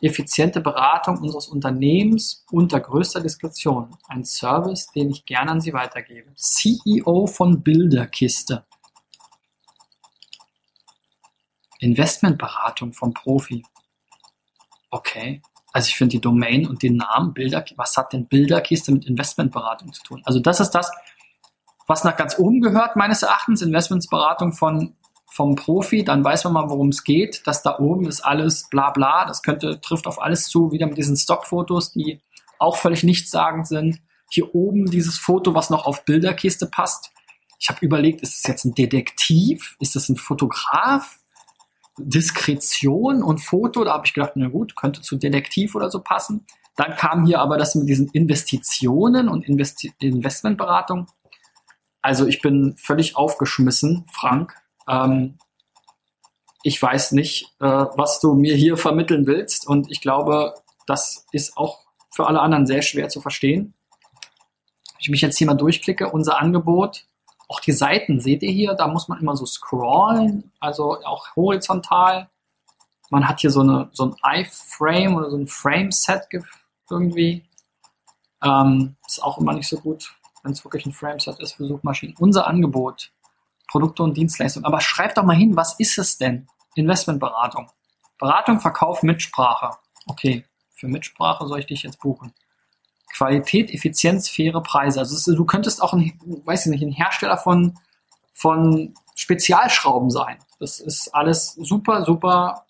effiziente 0.01 0.61
Beratung 0.61 1.19
unseres 1.19 1.47
Unternehmens 1.47 2.45
unter 2.51 2.81
größter 2.81 3.21
Diskretion. 3.21 3.97
Ein 4.09 4.25
Service, 4.25 4.89
den 4.89 5.11
ich 5.11 5.25
gerne 5.25 5.53
an 5.53 5.61
Sie 5.61 5.73
weitergebe. 5.73 6.33
CEO 6.35 7.27
von 7.27 7.63
Bilderkiste. 7.63 8.65
Investmentberatung 11.79 12.93
vom 12.93 13.15
Profi. 13.15 13.65
Okay. 14.91 15.43
Also 15.73 15.89
ich 15.89 15.97
finde 15.97 16.13
die 16.13 16.21
Domain 16.21 16.67
und 16.67 16.83
den 16.83 16.97
Namen 16.97 17.35
Bilder, 17.35 17.65
was 17.77 17.97
hat 17.97 18.13
denn 18.13 18.27
Bilderkiste 18.27 18.91
mit 18.91 19.05
Investmentberatung 19.05 19.93
zu 19.93 20.03
tun? 20.03 20.23
Also 20.25 20.41
das 20.41 20.61
ist 20.61 20.71
das, 20.71 20.91
was 21.87 22.05
nach 22.05 22.17
ganz 22.17 22.39
oben 22.39 22.61
gehört, 22.61 22.97
meines 22.97 23.23
Erachtens, 23.23 23.63
Investmentsberatung 23.63 24.53
von, 24.53 24.97
vom 25.27 25.57
Profi, 25.57 26.05
dann 26.05 26.25
weiß 26.25 26.45
man 26.45 26.53
mal, 26.55 26.71
worum 26.71 26.89
es 26.89 27.05
geht. 27.05 27.47
Das 27.47 27.63
da 27.63 27.79
oben 27.79 28.07
ist 28.07 28.21
alles 28.21 28.69
bla 28.71 28.91
bla. 28.91 29.25
Das 29.27 29.43
könnte, 29.43 29.81
trifft 29.81 30.07
auf 30.07 30.21
alles 30.21 30.49
zu, 30.49 30.73
wieder 30.73 30.87
mit 30.87 30.99
diesen 30.99 31.17
Stockfotos, 31.17 31.93
die 31.93 32.21
auch 32.59 32.77
völlig 32.77 33.05
nichtssagend 33.05 33.67
sind. 33.67 34.01
Hier 34.31 34.55
oben 34.55 34.87
dieses 34.87 35.19
Foto, 35.19 35.55
was 35.55 35.71
noch 35.71 35.87
auf 35.87 36.05
Bilderkiste 36.05 36.67
passt. 36.67 37.11
Ich 37.59 37.69
habe 37.69 37.85
überlegt, 37.85 38.21
ist 38.21 38.37
es 38.37 38.47
jetzt 38.47 38.65
ein 38.65 38.75
Detektiv? 38.75 39.77
Ist 39.81 39.97
es 39.97 40.09
ein 40.09 40.17
Fotograf? 40.17 41.19
Diskretion 41.99 43.23
und 43.23 43.39
Foto, 43.39 43.85
da 43.85 43.95
habe 43.95 44.07
ich 44.07 44.15
gedacht, 44.15 44.33
na 44.35 44.49
gut, 44.49 44.77
könnte 44.77 45.03
zu 45.03 45.17
Detektiv 45.17 45.75
oder 45.75 45.91
so 45.91 46.01
passen. 46.01 46.47
Dann 46.77 46.95
kam 46.95 47.27
hier 47.27 47.41
aber 47.41 47.59
das 47.59 47.75
mit 47.75 47.89
diesen 47.89 48.09
Investitionen 48.11 49.29
und 49.29 49.49
Investi 49.49 49.93
Investmentberatung. 50.01 51.09
Also 52.03 52.27
ich 52.27 52.41
bin 52.41 52.77
völlig 52.77 53.17
aufgeschmissen, 53.17 54.07
Frank. 54.13 54.55
Ähm, 54.89 55.39
ich 56.63 56.81
weiß 56.81 57.13
nicht, 57.13 57.55
äh, 57.61 57.67
was 57.67 58.21
du 58.21 58.35
mir 58.35 58.55
hier 58.55 58.77
vermitteln 58.77 59.27
willst 59.27 59.67
und 59.67 59.91
ich 59.91 60.01
glaube, 60.01 60.55
das 60.87 61.27
ist 61.33 61.57
auch 61.57 61.81
für 62.11 62.27
alle 62.27 62.41
anderen 62.41 62.67
sehr 62.67 62.83
schwer 62.83 63.09
zu 63.09 63.21
verstehen. 63.21 63.75
Wenn 64.93 65.01
ich 65.01 65.09
mich 65.11 65.21
jetzt 65.21 65.39
hier 65.39 65.47
mal 65.47 65.55
durchklicke, 65.55 66.11
unser 66.11 66.41
Angebot, 66.41 67.07
auch 67.49 67.61
die 67.61 67.73
Seiten, 67.73 68.21
seht 68.21 68.43
ihr 68.43 68.53
hier, 68.53 68.75
da 68.75 68.87
muss 68.89 69.09
man 69.09 69.21
immer 69.21 69.37
so 69.37 69.47
scrollen, 69.47 70.53
also 70.61 71.03
auch 71.05 71.35
horizontal. 71.35 72.29
Man 73.11 73.27
hat 73.27 73.41
hier 73.41 73.51
so, 73.51 73.61
eine, 73.61 73.89
so 73.93 74.05
ein 74.23 74.41
iFrame 74.41 75.17
oder 75.17 75.31
so 75.31 75.39
ein 75.39 75.47
Frame-Set 75.47 76.29
irgendwie. 76.91 77.45
Ähm, 78.45 78.97
ist 79.07 79.23
auch 79.23 79.39
immer 79.39 79.55
nicht 79.55 79.69
so 79.69 79.79
gut 79.79 80.13
wenn 80.43 80.53
es 80.53 80.65
wirklich 80.65 80.87
ein 80.87 80.93
Frameset 80.93 81.39
ist 81.41 81.55
für 81.55 81.67
Suchmaschinen. 81.67 82.17
Unser 82.19 82.47
Angebot, 82.47 83.13
Produkte 83.71 84.03
und 84.03 84.17
Dienstleistungen. 84.17 84.65
Aber 84.65 84.81
schreibt 84.81 85.19
doch 85.19 85.25
mal 85.25 85.37
hin, 85.37 85.57
was 85.57 85.79
ist 85.79 85.99
es 85.99 86.17
denn? 86.17 86.49
Investmentberatung. 86.75 87.71
Beratung, 88.19 88.61
Verkauf, 88.61 89.03
Mitsprache. 89.03 89.77
Okay, 90.07 90.45
für 90.75 90.89
Mitsprache 90.89 91.47
soll 91.47 91.61
ich 91.61 91.67
dich 91.67 91.83
jetzt 91.83 92.01
buchen. 92.01 92.33
Qualität, 93.15 93.73
Effizienz, 93.73 94.29
faire 94.29 94.63
Preise. 94.63 95.01
Also 95.01 95.15
ist, 95.15 95.27
du 95.27 95.45
könntest 95.45 95.83
auch 95.83 95.93
ein, 95.93 96.19
weiß 96.45 96.67
ich 96.67 96.71
nicht, 96.71 96.83
ein 96.83 96.93
Hersteller 96.93 97.39
von, 97.39 97.79
von 98.33 98.95
Spezialschrauben 99.15 100.11
sein. 100.11 100.39
Das 100.61 100.81
ist 100.81 101.15
alles 101.15 101.55
super, 101.55 102.05
super 102.05 102.67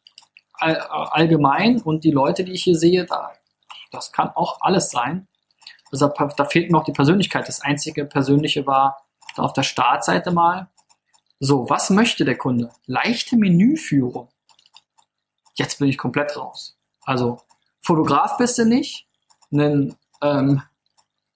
all, 0.54 0.76
allgemein 0.76 1.80
und 1.80 2.04
die 2.04 2.10
Leute, 2.10 2.44
die 2.44 2.52
ich 2.52 2.64
hier 2.64 2.76
sehe, 2.76 3.04
da, 3.04 3.32
das 3.90 4.12
kann 4.12 4.30
auch 4.34 4.60
alles 4.60 4.90
sein. 4.90 5.26
Also 5.90 6.08
da 6.08 6.44
fehlt 6.44 6.70
mir 6.70 6.78
auch 6.78 6.84
die 6.84 6.92
Persönlichkeit. 6.92 7.48
Das 7.48 7.62
einzige 7.62 8.04
Persönliche 8.04 8.66
war 8.66 9.06
da 9.36 9.42
auf 9.42 9.52
der 9.52 9.62
Startseite 9.62 10.30
mal. 10.30 10.68
So, 11.40 11.70
was 11.70 11.90
möchte 11.90 12.24
der 12.24 12.36
Kunde? 12.36 12.70
Leichte 12.86 13.36
Menüführung. 13.36 14.28
Jetzt 15.54 15.78
bin 15.78 15.88
ich 15.88 15.96
komplett 15.96 16.36
raus. 16.36 16.76
Also, 17.04 17.40
Fotograf 17.80 18.36
bist 18.36 18.58
du 18.58 18.66
nicht, 18.66 19.06
ein, 19.50 19.96
ähm, 20.22 20.62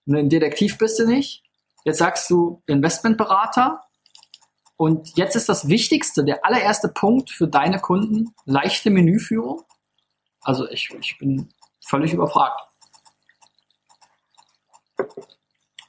ein 0.06 0.28
Detektiv 0.28 0.78
bist 0.78 0.98
du 0.98 1.06
nicht. 1.06 1.42
Jetzt 1.84 1.98
sagst 1.98 2.30
du 2.30 2.62
Investmentberater. 2.66 3.82
Und 4.76 5.16
jetzt 5.16 5.36
ist 5.36 5.48
das 5.48 5.68
Wichtigste, 5.68 6.24
der 6.24 6.44
allererste 6.44 6.88
Punkt 6.88 7.30
für 7.30 7.46
deine 7.46 7.78
Kunden, 7.80 8.34
leichte 8.44 8.90
Menüführung. 8.90 9.62
Also 10.40 10.68
ich, 10.68 10.90
ich 11.00 11.18
bin 11.18 11.52
völlig 11.84 12.12
überfragt. 12.12 12.60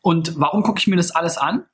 Und 0.02 0.40
warum 0.40 0.64
gucke 0.64 0.80
ich 0.80 0.88
mir 0.88 0.98
das 0.98 1.12
alles 1.12 1.38
an? 1.38 1.66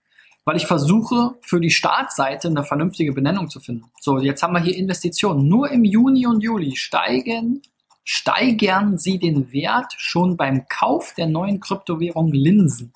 Weil 0.46 0.56
ich 0.56 0.66
versuche, 0.66 1.36
für 1.42 1.60
die 1.60 1.72
Startseite 1.72 2.48
eine 2.48 2.64
vernünftige 2.64 3.12
Benennung 3.12 3.50
zu 3.50 3.60
finden. 3.60 3.92
So, 4.00 4.20
jetzt 4.20 4.42
haben 4.42 4.54
wir 4.54 4.62
hier 4.62 4.78
Investitionen. 4.78 5.48
Nur 5.48 5.70
im 5.70 5.84
Juni 5.84 6.26
und 6.26 6.42
Juli 6.42 6.76
steigen, 6.76 7.62
steigern 8.04 8.98
sie 8.98 9.20
den 9.20 9.52
Wert 9.52 9.94
schon 9.98 10.38
beim 10.38 10.68
Kauf 10.68 11.14
der 11.16 11.28
neuen 11.28 11.60
Kryptowährung 11.60 12.32
Linsen. 12.32 12.94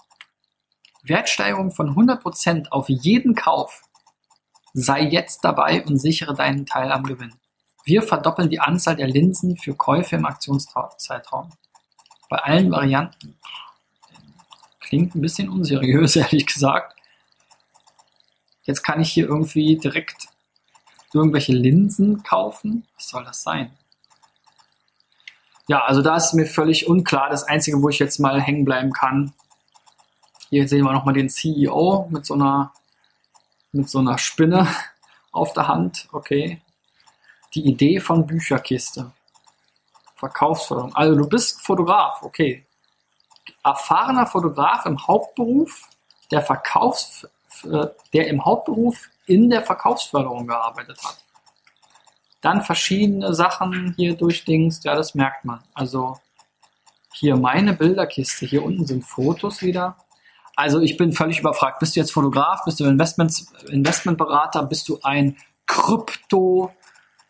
Wertsteigerung 1.03 1.71
von 1.71 1.95
100% 1.95 2.69
auf 2.69 2.89
jeden 2.89 3.35
Kauf. 3.35 3.81
Sei 4.73 5.01
jetzt 5.01 5.43
dabei 5.43 5.83
und 5.85 5.97
sichere 5.97 6.33
deinen 6.33 6.65
Teil 6.65 6.91
am 6.91 7.03
Gewinn. 7.03 7.35
Wir 7.83 8.01
verdoppeln 8.01 8.49
die 8.49 8.59
Anzahl 8.59 8.95
der 8.95 9.07
Linsen 9.07 9.57
für 9.57 9.75
Käufe 9.75 10.15
im 10.15 10.25
Aktionszeitraum. 10.25 11.51
Bei 12.29 12.37
allen 12.37 12.71
Varianten 12.71 13.37
Klingt 14.93 15.15
ein 15.15 15.21
bisschen 15.21 15.49
unseriös, 15.49 16.15
ehrlich 16.17 16.45
gesagt. 16.45 16.95
Jetzt 18.63 18.83
kann 18.83 19.01
ich 19.01 19.11
hier 19.11 19.27
irgendwie 19.27 19.77
direkt 19.77 20.27
irgendwelche 21.13 21.53
Linsen 21.53 22.21
kaufen. 22.21 22.85
Was 22.95 23.09
soll 23.09 23.23
das 23.23 23.41
sein? 23.41 23.71
Ja, 25.67 25.83
also 25.85 26.01
da 26.01 26.17
ist 26.17 26.33
mir 26.33 26.45
völlig 26.45 26.87
unklar. 26.87 27.29
Das 27.29 27.43
Einzige, 27.43 27.81
wo 27.81 27.89
ich 27.89 27.99
jetzt 27.99 28.19
mal 28.19 28.41
hängen 28.41 28.65
bleiben 28.65 28.91
kann, 28.91 29.33
hier 30.49 30.67
sehen 30.67 30.83
wir 30.83 30.91
nochmal 30.91 31.13
den 31.13 31.29
CEO 31.29 32.07
mit 32.11 32.25
so 32.25 32.33
einer, 32.33 32.73
mit 33.71 33.89
so 33.89 33.99
einer 33.99 34.17
Spinne 34.17 34.67
auf 35.31 35.53
der 35.53 35.67
Hand. 35.67 36.07
Okay. 36.11 36.61
Die 37.53 37.65
Idee 37.65 37.99
von 37.99 38.27
Bücherkiste. 38.27 39.11
Verkaufsförderung. 40.15 40.95
Also 40.95 41.15
du 41.15 41.27
bist 41.27 41.61
Fotograf, 41.61 42.21
okay 42.23 42.65
erfahrener 43.63 44.27
Fotograf 44.27 44.85
im 44.85 45.07
Hauptberuf, 45.07 45.89
der 46.31 46.41
Verkaufs, 46.41 47.27
äh, 47.63 47.87
der 48.13 48.27
im 48.27 48.43
Hauptberuf 48.43 49.09
in 49.25 49.49
der 49.49 49.63
Verkaufsförderung 49.63 50.47
gearbeitet 50.47 50.99
hat. 51.03 51.17
Dann 52.43 52.61
verschiedene 52.61 53.33
Sachen 53.33 53.93
hier 53.95 54.15
durchdingst, 54.17 54.83
ja, 54.83 54.95
das 54.95 55.15
merkt 55.15 55.45
man. 55.45 55.61
Also 55.73 56.19
hier 57.13 57.37
meine 57.37 57.73
Bilderkiste, 57.73 58.45
hier 58.45 58.63
unten 58.63 58.85
sind 58.85 59.05
Fotos 59.05 59.61
wieder. 59.61 59.95
Also 60.57 60.81
ich 60.81 60.97
bin 60.97 61.13
völlig 61.13 61.39
überfragt. 61.39 61.79
Bist 61.79 61.95
du 61.95 62.01
jetzt 62.01 62.11
Fotograf? 62.11 62.65
Bist 62.65 62.81
du 62.81 62.83
Investments, 62.83 63.53
Investmentberater? 63.69 64.63
Bist 64.63 64.89
du 64.89 64.99
ein 65.03 65.37
Krypto 65.67 66.73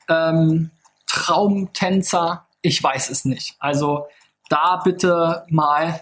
ähm? 0.09 0.71
Ich 2.63 2.83
weiß 2.83 3.09
es 3.11 3.23
nicht. 3.23 3.55
Also 3.59 4.07
da 4.49 4.81
bitte 4.83 5.45
mal 5.49 6.01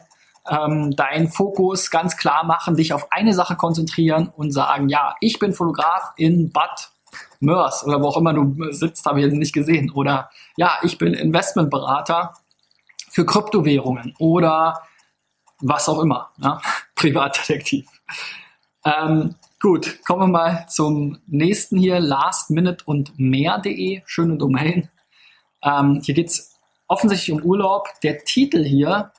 ähm, 0.50 0.96
deinen 0.96 1.28
Fokus 1.28 1.92
ganz 1.92 2.16
klar 2.16 2.46
machen, 2.46 2.78
dich 2.78 2.94
auf 2.94 3.12
eine 3.12 3.34
Sache 3.34 3.58
konzentrieren 3.58 4.32
und 4.36 4.52
sagen, 4.52 4.88
ja, 4.88 5.16
ich 5.20 5.38
bin 5.38 5.52
Fotograf 5.52 6.14
in 6.16 6.52
Bad 6.54 6.92
Mörs 7.40 7.84
oder 7.86 8.02
wo 8.02 8.08
auch 8.08 8.18
immer 8.18 8.34
du 8.34 8.72
sitzt, 8.72 9.06
habe 9.06 9.20
ich 9.20 9.26
jetzt 9.26 9.36
nicht 9.36 9.54
gesehen. 9.54 9.92
Oder 9.92 10.30
ja, 10.58 10.78
ich 10.84 10.98
bin 10.98 11.14
Investmentberater 11.14 12.34
für 13.10 13.26
Kryptowährungen 13.26 14.16
oder 14.20 14.82
was 15.60 15.90
auch 15.90 16.00
immer, 16.00 16.32
ja? 16.38 16.62
Privatdetektiv. 16.96 17.88
Ähm, 18.86 19.36
gut, 19.60 20.00
kommen 20.06 20.22
wir 20.22 20.28
mal 20.28 20.66
zum 20.68 21.20
nächsten 21.28 21.78
hier, 21.78 22.00
lastminute 22.00 22.84
und 22.86 23.18
mehr.de, 23.18 24.02
schöne 24.06 24.38
Domain. 24.38 24.90
Ähm, 25.64 26.02
hier 26.04 26.16
geht's 26.16 26.60
offensichtlich 26.88 27.32
um 27.32 27.44
Urlaub. 27.44 27.88
Der 28.04 28.24
Titel 28.24 28.64
hier 28.64 29.12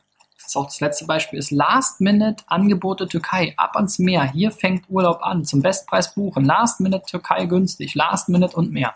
das 0.43 0.51
ist 0.51 0.57
auch 0.57 0.67
das 0.67 0.81
letzte 0.81 1.07
Beispiel, 1.07 1.39
ist 1.39 1.53
Last-Minute-Angebote 1.53 3.07
Türkei. 3.07 3.55
Ab 3.57 3.77
ans 3.77 3.99
Meer. 4.01 4.25
Hier 4.25 4.51
fängt 4.51 4.91
Urlaub 4.91 5.23
an. 5.23 5.45
Zum 5.45 5.63
Bestpreis 5.63 6.15
buchen. 6.15 6.45
Last-Minute 6.45 7.05
Türkei 7.07 7.47
günstig. 7.47 7.95
Last-Minute 7.95 8.57
und 8.57 8.73
mehr. 8.73 8.93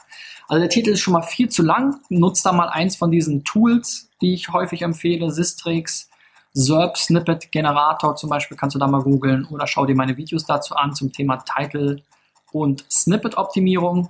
Also 0.48 0.60
der 0.60 0.68
Titel 0.68 0.90
ist 0.90 1.00
schon 1.00 1.12
mal 1.12 1.22
viel 1.22 1.48
zu 1.48 1.62
lang. 1.62 2.00
Nutzt 2.08 2.44
da 2.44 2.52
mal 2.52 2.68
eins 2.68 2.96
von 2.96 3.12
diesen 3.12 3.44
Tools, 3.44 4.10
die 4.20 4.34
ich 4.34 4.48
häufig 4.48 4.82
empfehle. 4.82 5.30
Sistrix, 5.30 6.10
SERP 6.52 6.96
Snippet 6.96 7.52
Generator 7.52 8.16
zum 8.16 8.30
Beispiel 8.30 8.56
kannst 8.56 8.74
du 8.74 8.80
da 8.80 8.88
mal 8.88 9.02
googeln 9.02 9.46
oder 9.46 9.66
schau 9.66 9.86
dir 9.86 9.94
meine 9.94 10.16
Videos 10.16 10.46
dazu 10.46 10.74
an 10.74 10.94
zum 10.94 11.12
Thema 11.12 11.36
Title 11.36 12.02
und 12.50 12.84
Snippet 12.90 13.36
Optimierung. 13.36 14.08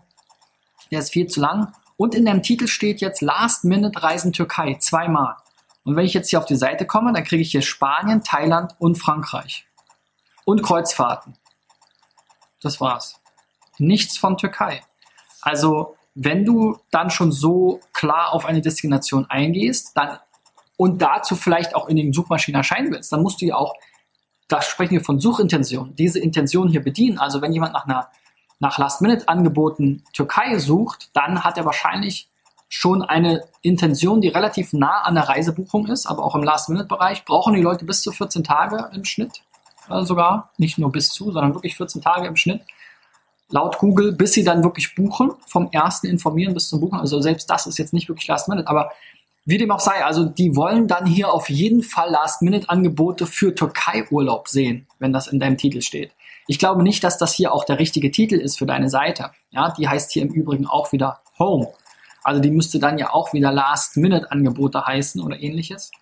Der 0.90 1.01
ist 1.01 1.12
viel 1.12 1.27
zu 1.27 1.40
lang. 1.40 1.72
Und 1.99 2.14
in 2.14 2.25
dem 2.25 2.42
Titel 2.42 2.66
steht 2.66 3.01
jetzt 3.01 3.20
Last 3.20 3.64
Minute 3.64 4.03
Reisen 4.03 4.33
Türkei 4.33 4.77
zweimal. 4.81 5.37
Und 5.87 5.94
wenn 5.94 6.05
ich 6.05 6.14
jetzt 6.14 6.31
hier 6.31 6.40
auf 6.40 6.46
die 6.46 6.57
Seite 6.57 6.85
komme, 6.85 7.12
dann 7.12 7.22
kriege 7.22 7.42
ich 7.42 7.53
hier 7.53 7.62
Spanien, 7.62 8.25
Thailand 8.25 8.75
und 8.81 8.96
Frankreich. 8.96 9.66
Und 10.44 10.64
Kreuzfahrten. 10.64 11.37
Das 12.61 12.81
war's. 12.81 13.20
Nichts 13.79 14.18
von 14.18 14.37
Türkei. 14.37 14.83
Also, 15.42 15.94
wenn 16.16 16.44
du 16.44 16.81
dann 16.90 17.09
schon 17.11 17.31
so 17.31 17.79
klar 17.92 18.33
auf 18.33 18.46
eine 18.46 18.62
Destination 18.62 19.27
eingehst, 19.27 19.96
dann 19.96 20.18
und 20.77 21.01
dazu 21.01 21.37
vielleicht 21.37 21.77
auch 21.77 21.88
in 21.88 21.96
den 21.96 22.12
Suchmaschinen 22.12 22.59
erscheinen 22.59 22.90
willst, 22.90 23.12
dann 23.12 23.22
musst 23.22 23.40
du 23.40 23.46
ja 23.46 23.55
auch, 23.55 23.75
da 24.49 24.62
sprechen 24.62 24.94
wir 24.94 25.05
von 25.05 25.20
Suchintention, 25.20 25.94
diese 25.94 26.18
Intention 26.18 26.68
hier 26.68 26.83
bedienen. 26.83 27.18
Also 27.18 27.40
wenn 27.40 27.53
jemand 27.53 27.75
nach 27.75 27.87
einer 27.87 28.11
nach 28.59 28.79
Last-Minute-Angeboten 28.79 30.03
Türkei 30.12 30.59
sucht, 30.59 31.11
dann 31.12 31.44
hat 31.44 31.59
er 31.59 31.64
wahrscheinlich 31.64 32.29
schon 32.68 33.02
eine 33.02 33.44
Intention, 33.62 34.20
die 34.20 34.29
relativ 34.29 34.72
nah 34.72 35.02
an 35.02 35.14
der 35.14 35.29
Reisebuchung 35.29 35.87
ist, 35.87 36.07
aber 36.07 36.24
auch 36.24 36.35
im 36.35 36.42
Last-Minute-Bereich, 36.42 37.24
brauchen 37.24 37.55
die 37.55 37.62
Leute 37.62 37.85
bis 37.85 38.02
zu 38.02 38.12
14 38.12 38.44
Tage 38.44 38.90
im 38.92 39.05
Schnitt 39.05 39.42
äh, 39.88 40.05
sogar. 40.05 40.50
Nicht 40.59 40.79
nur 40.79 40.90
bis 40.90 41.11
zu, 41.11 41.31
sondern 41.31 41.55
wirklich 41.55 41.76
14 41.76 42.02
Tage 42.02 42.26
im 42.26 42.37
Schnitt. 42.37 42.62
Laut 43.48 43.79
Google, 43.79 44.12
bis 44.12 44.33
sie 44.33 44.42
dann 44.42 44.64
wirklich 44.64 44.96
buchen, 44.96 45.33
vom 45.46 45.68
ersten 45.70 46.09
Informieren 46.09 46.55
bis 46.55 46.68
zum 46.68 46.81
Buchen. 46.81 46.98
Also 46.98 47.20
selbst 47.20 47.48
das 47.48 47.66
ist 47.66 47.79
jetzt 47.79 47.92
nicht 47.92 48.09
wirklich 48.09 48.26
Last-Minute, 48.26 48.68
aber 48.68 48.90
wie 49.44 49.59
dem 49.59 49.70
auch 49.70 49.79
sei, 49.79 50.05
also 50.05 50.24
die 50.24 50.57
wollen 50.57 50.88
dann 50.88 51.07
hier 51.07 51.33
auf 51.33 51.48
jeden 51.48 51.85
Fall 51.85 52.11
Last-Minute-Angebote 52.11 53.26
für 53.26 53.55
Türkei-Urlaub 53.55 54.48
sehen, 54.48 54.88
wenn 54.98 55.12
das 55.12 55.29
in 55.29 55.38
deinem 55.38 55.57
Titel 55.57 55.83
steht. 55.83 56.11
Ich 56.48 56.59
glaube 56.59 56.83
nicht, 56.83 57.05
dass 57.05 57.16
das 57.16 57.33
hier 57.33 57.52
auch 57.52 57.64
der 57.64 57.79
richtige 57.79 58.11
Titel 58.11 58.35
ist 58.35 58.59
für 58.59 58.66
deine 58.66 58.88
Seite. 58.88 59.31
Ja, 59.50 59.70
die 59.70 59.88
heißt 59.88 60.11
hier 60.11 60.22
im 60.22 60.31
Übrigen 60.31 60.66
auch 60.66 60.90
wieder 60.90 61.20
Home. 61.38 61.68
Also 62.27 62.41
die 62.41 62.51
müsste 62.51 62.81
dann 62.81 62.99
ja 62.99 63.12
auch 63.12 63.33
wieder 63.33 63.53
Last-Minute-Angebote 63.53 64.85
heißen 64.85 65.23
oder 65.23 65.41
ähnliches. 65.41 65.93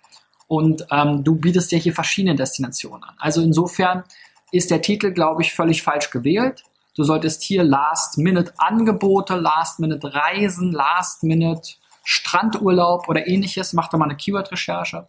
Und 0.47 0.87
ähm, 0.91 1.23
du 1.23 1.37
bietest 1.37 1.71
ja 1.71 1.77
hier 1.77 1.93
verschiedene 1.93 2.35
Destinationen 2.35 3.05
an. 3.05 3.15
Also 3.19 3.43
insofern 3.43 4.05
ist 4.51 4.71
der 4.71 4.81
Titel, 4.81 5.13
glaube 5.13 5.43
ich, 5.43 5.53
völlig 5.53 5.83
falsch 5.83 6.09
gewählt. 6.11 6.65
Du 6.97 7.05
solltest 7.05 7.43
hier 7.43 7.63
Last-Minute-Angebote, 7.63 9.35
Last-Minute-Reisen, 9.35 10.73
Last-Minute 10.73 11.75
Strandurlaub 12.05 13.07
oder 13.11 13.27
ähnliches. 13.27 13.75
Mach 13.75 13.89
da 13.89 13.99
mal 13.99 14.07
eine 14.07 14.17
Keyword-Recherche. 14.17 15.07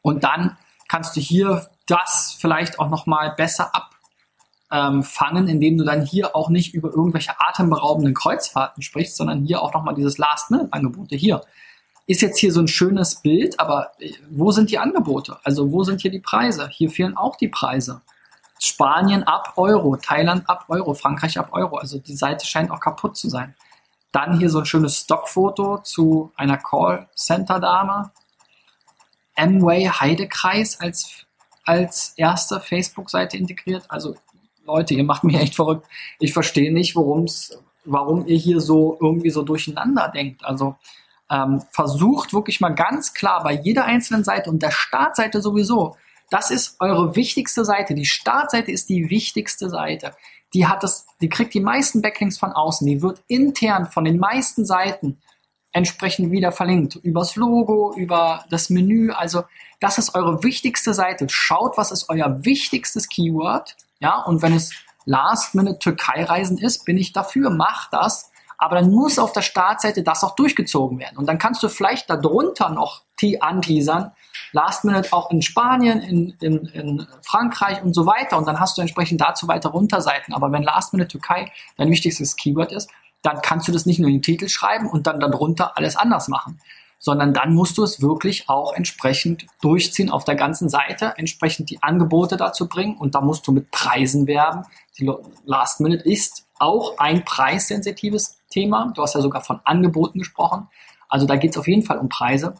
Und 0.00 0.24
dann 0.24 0.56
kannst 0.88 1.16
du 1.16 1.20
hier 1.20 1.68
das 1.86 2.34
vielleicht 2.40 2.78
auch 2.78 2.88
nochmal 2.88 3.34
besser 3.36 3.74
ab 3.74 3.90
ähm, 4.70 5.02
fangen, 5.02 5.48
indem 5.48 5.78
du 5.78 5.84
dann 5.84 6.04
hier 6.04 6.36
auch 6.36 6.50
nicht 6.50 6.74
über 6.74 6.90
irgendwelche 6.90 7.32
atemberaubenden 7.40 8.14
Kreuzfahrten 8.14 8.82
sprichst, 8.82 9.16
sondern 9.16 9.44
hier 9.44 9.62
auch 9.62 9.72
nochmal 9.72 9.94
dieses 9.94 10.18
Last-Minute-Angebote. 10.18 11.16
Hier 11.16 11.40
ist 12.06 12.22
jetzt 12.22 12.38
hier 12.38 12.52
so 12.52 12.60
ein 12.60 12.68
schönes 12.68 13.16
Bild, 13.16 13.60
aber 13.60 13.92
äh, 14.00 14.12
wo 14.30 14.50
sind 14.50 14.70
die 14.70 14.78
Angebote? 14.78 15.38
Also 15.44 15.72
wo 15.72 15.84
sind 15.84 16.00
hier 16.00 16.10
die 16.10 16.20
Preise? 16.20 16.68
Hier 16.70 16.90
fehlen 16.90 17.16
auch 17.16 17.36
die 17.36 17.48
Preise. 17.48 18.02
Spanien 18.58 19.22
ab 19.22 19.52
Euro, 19.56 19.96
Thailand 19.96 20.48
ab 20.48 20.64
Euro, 20.68 20.94
Frankreich 20.94 21.38
ab 21.38 21.50
Euro. 21.52 21.76
Also 21.76 21.98
die 21.98 22.16
Seite 22.16 22.46
scheint 22.46 22.70
auch 22.70 22.80
kaputt 22.80 23.16
zu 23.16 23.28
sein. 23.28 23.54
Dann 24.10 24.38
hier 24.38 24.50
so 24.50 24.60
ein 24.60 24.66
schönes 24.66 24.96
Stockfoto 24.96 25.78
zu 25.78 26.32
einer 26.34 26.56
Callcenter-Dame. 26.56 28.10
Amway 29.36 29.86
Heidekreis 29.86 30.80
als, 30.80 31.26
als 31.64 32.14
erste 32.16 32.58
Facebook-Seite 32.58 33.36
integriert. 33.36 33.84
Also 33.88 34.16
Leute, 34.68 34.94
ihr 34.94 35.04
macht 35.04 35.24
mich 35.24 35.36
echt 35.36 35.56
verrückt. 35.56 35.86
Ich 36.20 36.32
verstehe 36.32 36.72
nicht, 36.72 36.94
worum's, 36.94 37.58
warum 37.84 38.26
ihr 38.26 38.36
hier 38.36 38.60
so 38.60 38.96
irgendwie 39.00 39.30
so 39.30 39.42
durcheinander 39.42 40.10
denkt. 40.14 40.44
Also 40.44 40.76
ähm, 41.30 41.62
versucht 41.72 42.32
wirklich 42.32 42.60
mal 42.60 42.74
ganz 42.74 43.14
klar 43.14 43.42
bei 43.42 43.52
jeder 43.52 43.84
einzelnen 43.84 44.24
Seite 44.24 44.50
und 44.50 44.62
der 44.62 44.70
Startseite 44.70 45.42
sowieso, 45.42 45.96
das 46.30 46.50
ist 46.50 46.76
eure 46.80 47.16
wichtigste 47.16 47.64
Seite. 47.64 47.94
Die 47.94 48.04
Startseite 48.04 48.70
ist 48.70 48.88
die 48.88 49.08
wichtigste 49.10 49.70
Seite. 49.70 50.12
Die 50.54 50.66
hat 50.66 50.82
das, 50.82 51.06
die 51.20 51.28
kriegt 51.28 51.54
die 51.54 51.60
meisten 51.60 52.02
Backlinks 52.02 52.38
von 52.38 52.52
außen. 52.52 52.86
Die 52.86 53.02
wird 53.02 53.22
intern 53.28 53.86
von 53.86 54.04
den 54.04 54.18
meisten 54.18 54.64
Seiten 54.64 55.18
entsprechend 55.72 56.30
wieder 56.30 56.52
verlinkt. 56.52 56.96
Übers 56.96 57.36
Logo, 57.36 57.94
über 57.94 58.44
das 58.50 58.70
Menü. 58.70 59.10
Also, 59.10 59.44
das 59.80 59.98
ist 59.98 60.14
eure 60.14 60.42
wichtigste 60.42 60.92
Seite. 60.92 61.26
Schaut, 61.28 61.76
was 61.78 61.92
ist 61.92 62.08
euer 62.08 62.44
wichtigstes 62.44 63.08
Keyword. 63.08 63.76
Ja, 64.00 64.22
und 64.22 64.42
wenn 64.42 64.54
es 64.54 64.72
Last-Minute-Türkei-Reisen 65.04 66.58
ist, 66.58 66.84
bin 66.84 66.98
ich 66.98 67.12
dafür. 67.12 67.50
Macht 67.50 67.92
das. 67.92 68.30
Aber 68.58 68.76
dann 68.76 68.90
muss 68.90 69.18
auf 69.18 69.32
der 69.32 69.42
Startseite 69.42 70.02
das 70.02 70.24
auch 70.24 70.34
durchgezogen 70.34 70.98
werden. 70.98 71.16
Und 71.16 71.26
dann 71.26 71.38
kannst 71.38 71.62
du 71.62 71.68
vielleicht 71.68 72.10
darunter 72.10 72.70
noch 72.70 73.02
anteasern, 73.40 74.12
Last 74.52 74.84
Minute 74.84 75.12
auch 75.12 75.30
in 75.30 75.42
Spanien, 75.42 76.00
in, 76.00 76.34
in, 76.40 76.66
in 76.66 77.06
Frankreich 77.22 77.82
und 77.82 77.94
so 77.94 78.06
weiter. 78.06 78.38
Und 78.38 78.46
dann 78.46 78.60
hast 78.60 78.78
du 78.78 78.82
entsprechend 78.82 79.20
dazu 79.20 79.48
weiter 79.48 79.70
Runterseiten. 79.70 80.34
Aber 80.34 80.52
wenn 80.52 80.62
Last 80.62 80.92
Minute 80.92 81.08
Türkei 81.08 81.50
dein 81.76 81.90
wichtigstes 81.90 82.36
Keyword 82.36 82.72
ist, 82.72 82.90
dann 83.22 83.42
kannst 83.42 83.66
du 83.68 83.72
das 83.72 83.86
nicht 83.86 83.98
nur 83.98 84.08
in 84.08 84.16
den 84.16 84.22
Titel 84.22 84.48
schreiben 84.48 84.88
und 84.88 85.06
dann 85.06 85.20
darunter 85.20 85.76
alles 85.76 85.96
anders 85.96 86.28
machen, 86.28 86.60
sondern 86.98 87.32
dann 87.32 87.54
musst 87.54 87.78
du 87.78 87.84
es 87.84 88.02
wirklich 88.02 88.48
auch 88.48 88.72
entsprechend 88.72 89.46
durchziehen 89.60 90.10
auf 90.10 90.24
der 90.24 90.34
ganzen 90.34 90.68
Seite, 90.68 91.14
entsprechend 91.16 91.70
die 91.70 91.82
Angebote 91.82 92.36
dazu 92.36 92.68
bringen 92.68 92.96
und 92.96 93.14
da 93.14 93.20
musst 93.20 93.46
du 93.46 93.52
mit 93.52 93.70
Preisen 93.70 94.26
werben. 94.26 94.64
Die 94.98 95.10
Last 95.44 95.80
Minute 95.80 96.02
ist 96.04 96.46
auch 96.58 96.98
ein 96.98 97.24
preissensitives 97.24 98.38
Thema. 98.50 98.92
Du 98.94 99.02
hast 99.02 99.14
ja 99.14 99.20
sogar 99.20 99.42
von 99.42 99.60
Angeboten 99.64 100.18
gesprochen. 100.18 100.68
Also 101.08 101.26
da 101.26 101.36
geht 101.36 101.52
es 101.52 101.56
auf 101.56 101.68
jeden 101.68 101.82
Fall 101.82 101.98
um 101.98 102.08
Preise. 102.08 102.54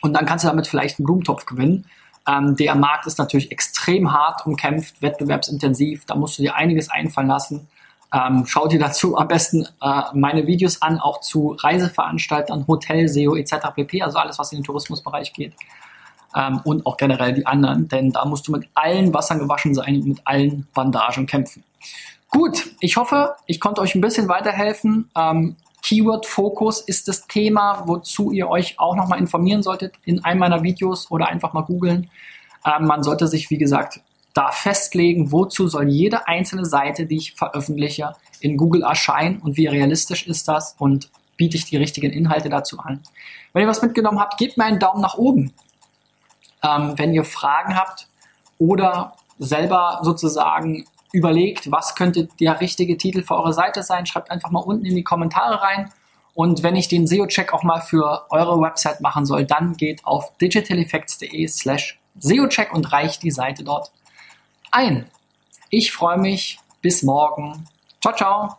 Und 0.00 0.14
dann 0.14 0.26
kannst 0.26 0.44
du 0.44 0.48
damit 0.48 0.66
vielleicht 0.66 0.98
einen 0.98 1.06
Blumentopf 1.06 1.46
gewinnen. 1.46 1.86
Ähm, 2.26 2.56
der 2.56 2.74
Markt 2.74 3.06
ist 3.06 3.18
natürlich 3.18 3.52
extrem 3.52 4.12
hart 4.12 4.46
umkämpft, 4.46 5.02
wettbewerbsintensiv. 5.02 6.06
Da 6.06 6.14
musst 6.14 6.38
du 6.38 6.42
dir 6.42 6.54
einiges 6.54 6.90
einfallen 6.90 7.28
lassen. 7.28 7.68
Ähm, 8.14 8.44
schau 8.46 8.68
dir 8.68 8.78
dazu 8.78 9.18
am 9.18 9.26
besten 9.26 9.66
äh, 9.82 10.02
meine 10.12 10.46
Videos 10.46 10.80
an, 10.82 11.00
auch 11.00 11.20
zu 11.20 11.56
Reiseveranstaltern, 11.58 12.66
Hotel, 12.68 13.08
SEO 13.08 13.34
etc. 13.34 13.54
pp. 13.74 14.02
Also 14.02 14.18
alles, 14.18 14.38
was 14.38 14.52
in 14.52 14.58
den 14.58 14.64
Tourismusbereich 14.64 15.32
geht. 15.32 15.54
Ähm, 16.36 16.60
und 16.62 16.86
auch 16.86 16.96
generell 16.96 17.32
die 17.32 17.46
anderen, 17.46 17.88
denn 17.88 18.12
da 18.12 18.24
musst 18.24 18.46
du 18.46 18.52
mit 18.52 18.68
allen 18.74 19.12
Wassern 19.12 19.40
gewaschen 19.40 19.74
sein 19.74 19.96
und 19.96 20.06
mit 20.06 20.20
allen 20.24 20.68
Bandagen 20.74 21.26
kämpfen. 21.26 21.64
Gut, 22.28 22.70
ich 22.80 22.96
hoffe, 22.96 23.34
ich 23.46 23.58
konnte 23.58 23.80
euch 23.80 23.94
ein 23.96 24.00
bisschen 24.00 24.28
weiterhelfen. 24.28 25.10
Ähm, 25.16 25.56
Keyword-Fokus 25.82 26.80
ist 26.80 27.08
das 27.08 27.26
Thema, 27.26 27.82
wozu 27.86 28.30
ihr 28.30 28.48
euch 28.48 28.78
auch 28.78 28.96
nochmal 28.96 29.18
informieren 29.18 29.62
solltet 29.62 29.94
in 30.04 30.24
einem 30.24 30.40
meiner 30.40 30.62
Videos 30.62 31.10
oder 31.10 31.28
einfach 31.28 31.52
mal 31.52 31.62
googeln. 31.62 32.10
Ähm, 32.64 32.86
man 32.86 33.02
sollte 33.02 33.26
sich, 33.26 33.50
wie 33.50 33.58
gesagt, 33.58 34.00
da 34.34 34.50
festlegen, 34.50 35.32
wozu 35.32 35.68
soll 35.68 35.88
jede 35.88 36.26
einzelne 36.26 36.66
Seite, 36.66 37.06
die 37.06 37.16
ich 37.16 37.34
veröffentliche, 37.34 38.14
in 38.40 38.56
Google 38.56 38.82
erscheinen 38.82 39.40
und 39.40 39.56
wie 39.56 39.66
realistisch 39.66 40.26
ist 40.26 40.48
das 40.48 40.74
und 40.78 41.08
biete 41.36 41.56
ich 41.56 41.64
die 41.64 41.76
richtigen 41.76 42.12
Inhalte 42.12 42.48
dazu 42.48 42.78
an. 42.80 43.00
Wenn 43.52 43.62
ihr 43.62 43.68
was 43.68 43.80
mitgenommen 43.80 44.20
habt, 44.20 44.36
gebt 44.36 44.58
mir 44.58 44.64
einen 44.64 44.80
Daumen 44.80 45.00
nach 45.00 45.14
oben. 45.14 45.52
Ähm, 46.62 46.94
wenn 46.96 47.14
ihr 47.14 47.24
Fragen 47.24 47.76
habt 47.76 48.08
oder 48.58 49.14
selber 49.38 50.00
sozusagen 50.02 50.84
überlegt, 51.12 51.70
was 51.70 51.94
könnte 51.94 52.28
der 52.40 52.60
richtige 52.60 52.98
Titel 52.98 53.22
für 53.22 53.36
eure 53.36 53.52
Seite 53.52 53.82
sein, 53.82 54.04
schreibt 54.04 54.30
einfach 54.30 54.50
mal 54.50 54.60
unten 54.60 54.84
in 54.84 54.96
die 54.96 55.04
Kommentare 55.04 55.62
rein. 55.62 55.92
Und 56.34 56.64
wenn 56.64 56.74
ich 56.74 56.88
den 56.88 57.06
SEO-Check 57.06 57.52
auch 57.52 57.62
mal 57.62 57.80
für 57.80 58.26
eure 58.30 58.60
Website 58.60 59.00
machen 59.00 59.24
soll, 59.24 59.44
dann 59.44 59.76
geht 59.76 60.04
auf 60.04 60.36
digitaleffects.de 60.38 61.46
slash 61.46 62.00
SEO-Check 62.18 62.72
und 62.72 62.92
reicht 62.92 63.22
die 63.22 63.30
Seite 63.30 63.62
dort 63.62 63.92
ein. 64.74 65.06
Ich 65.70 65.92
freue 65.92 66.18
mich. 66.18 66.58
Bis 66.82 67.02
morgen. 67.02 67.66
Ciao, 68.00 68.14
ciao. 68.14 68.56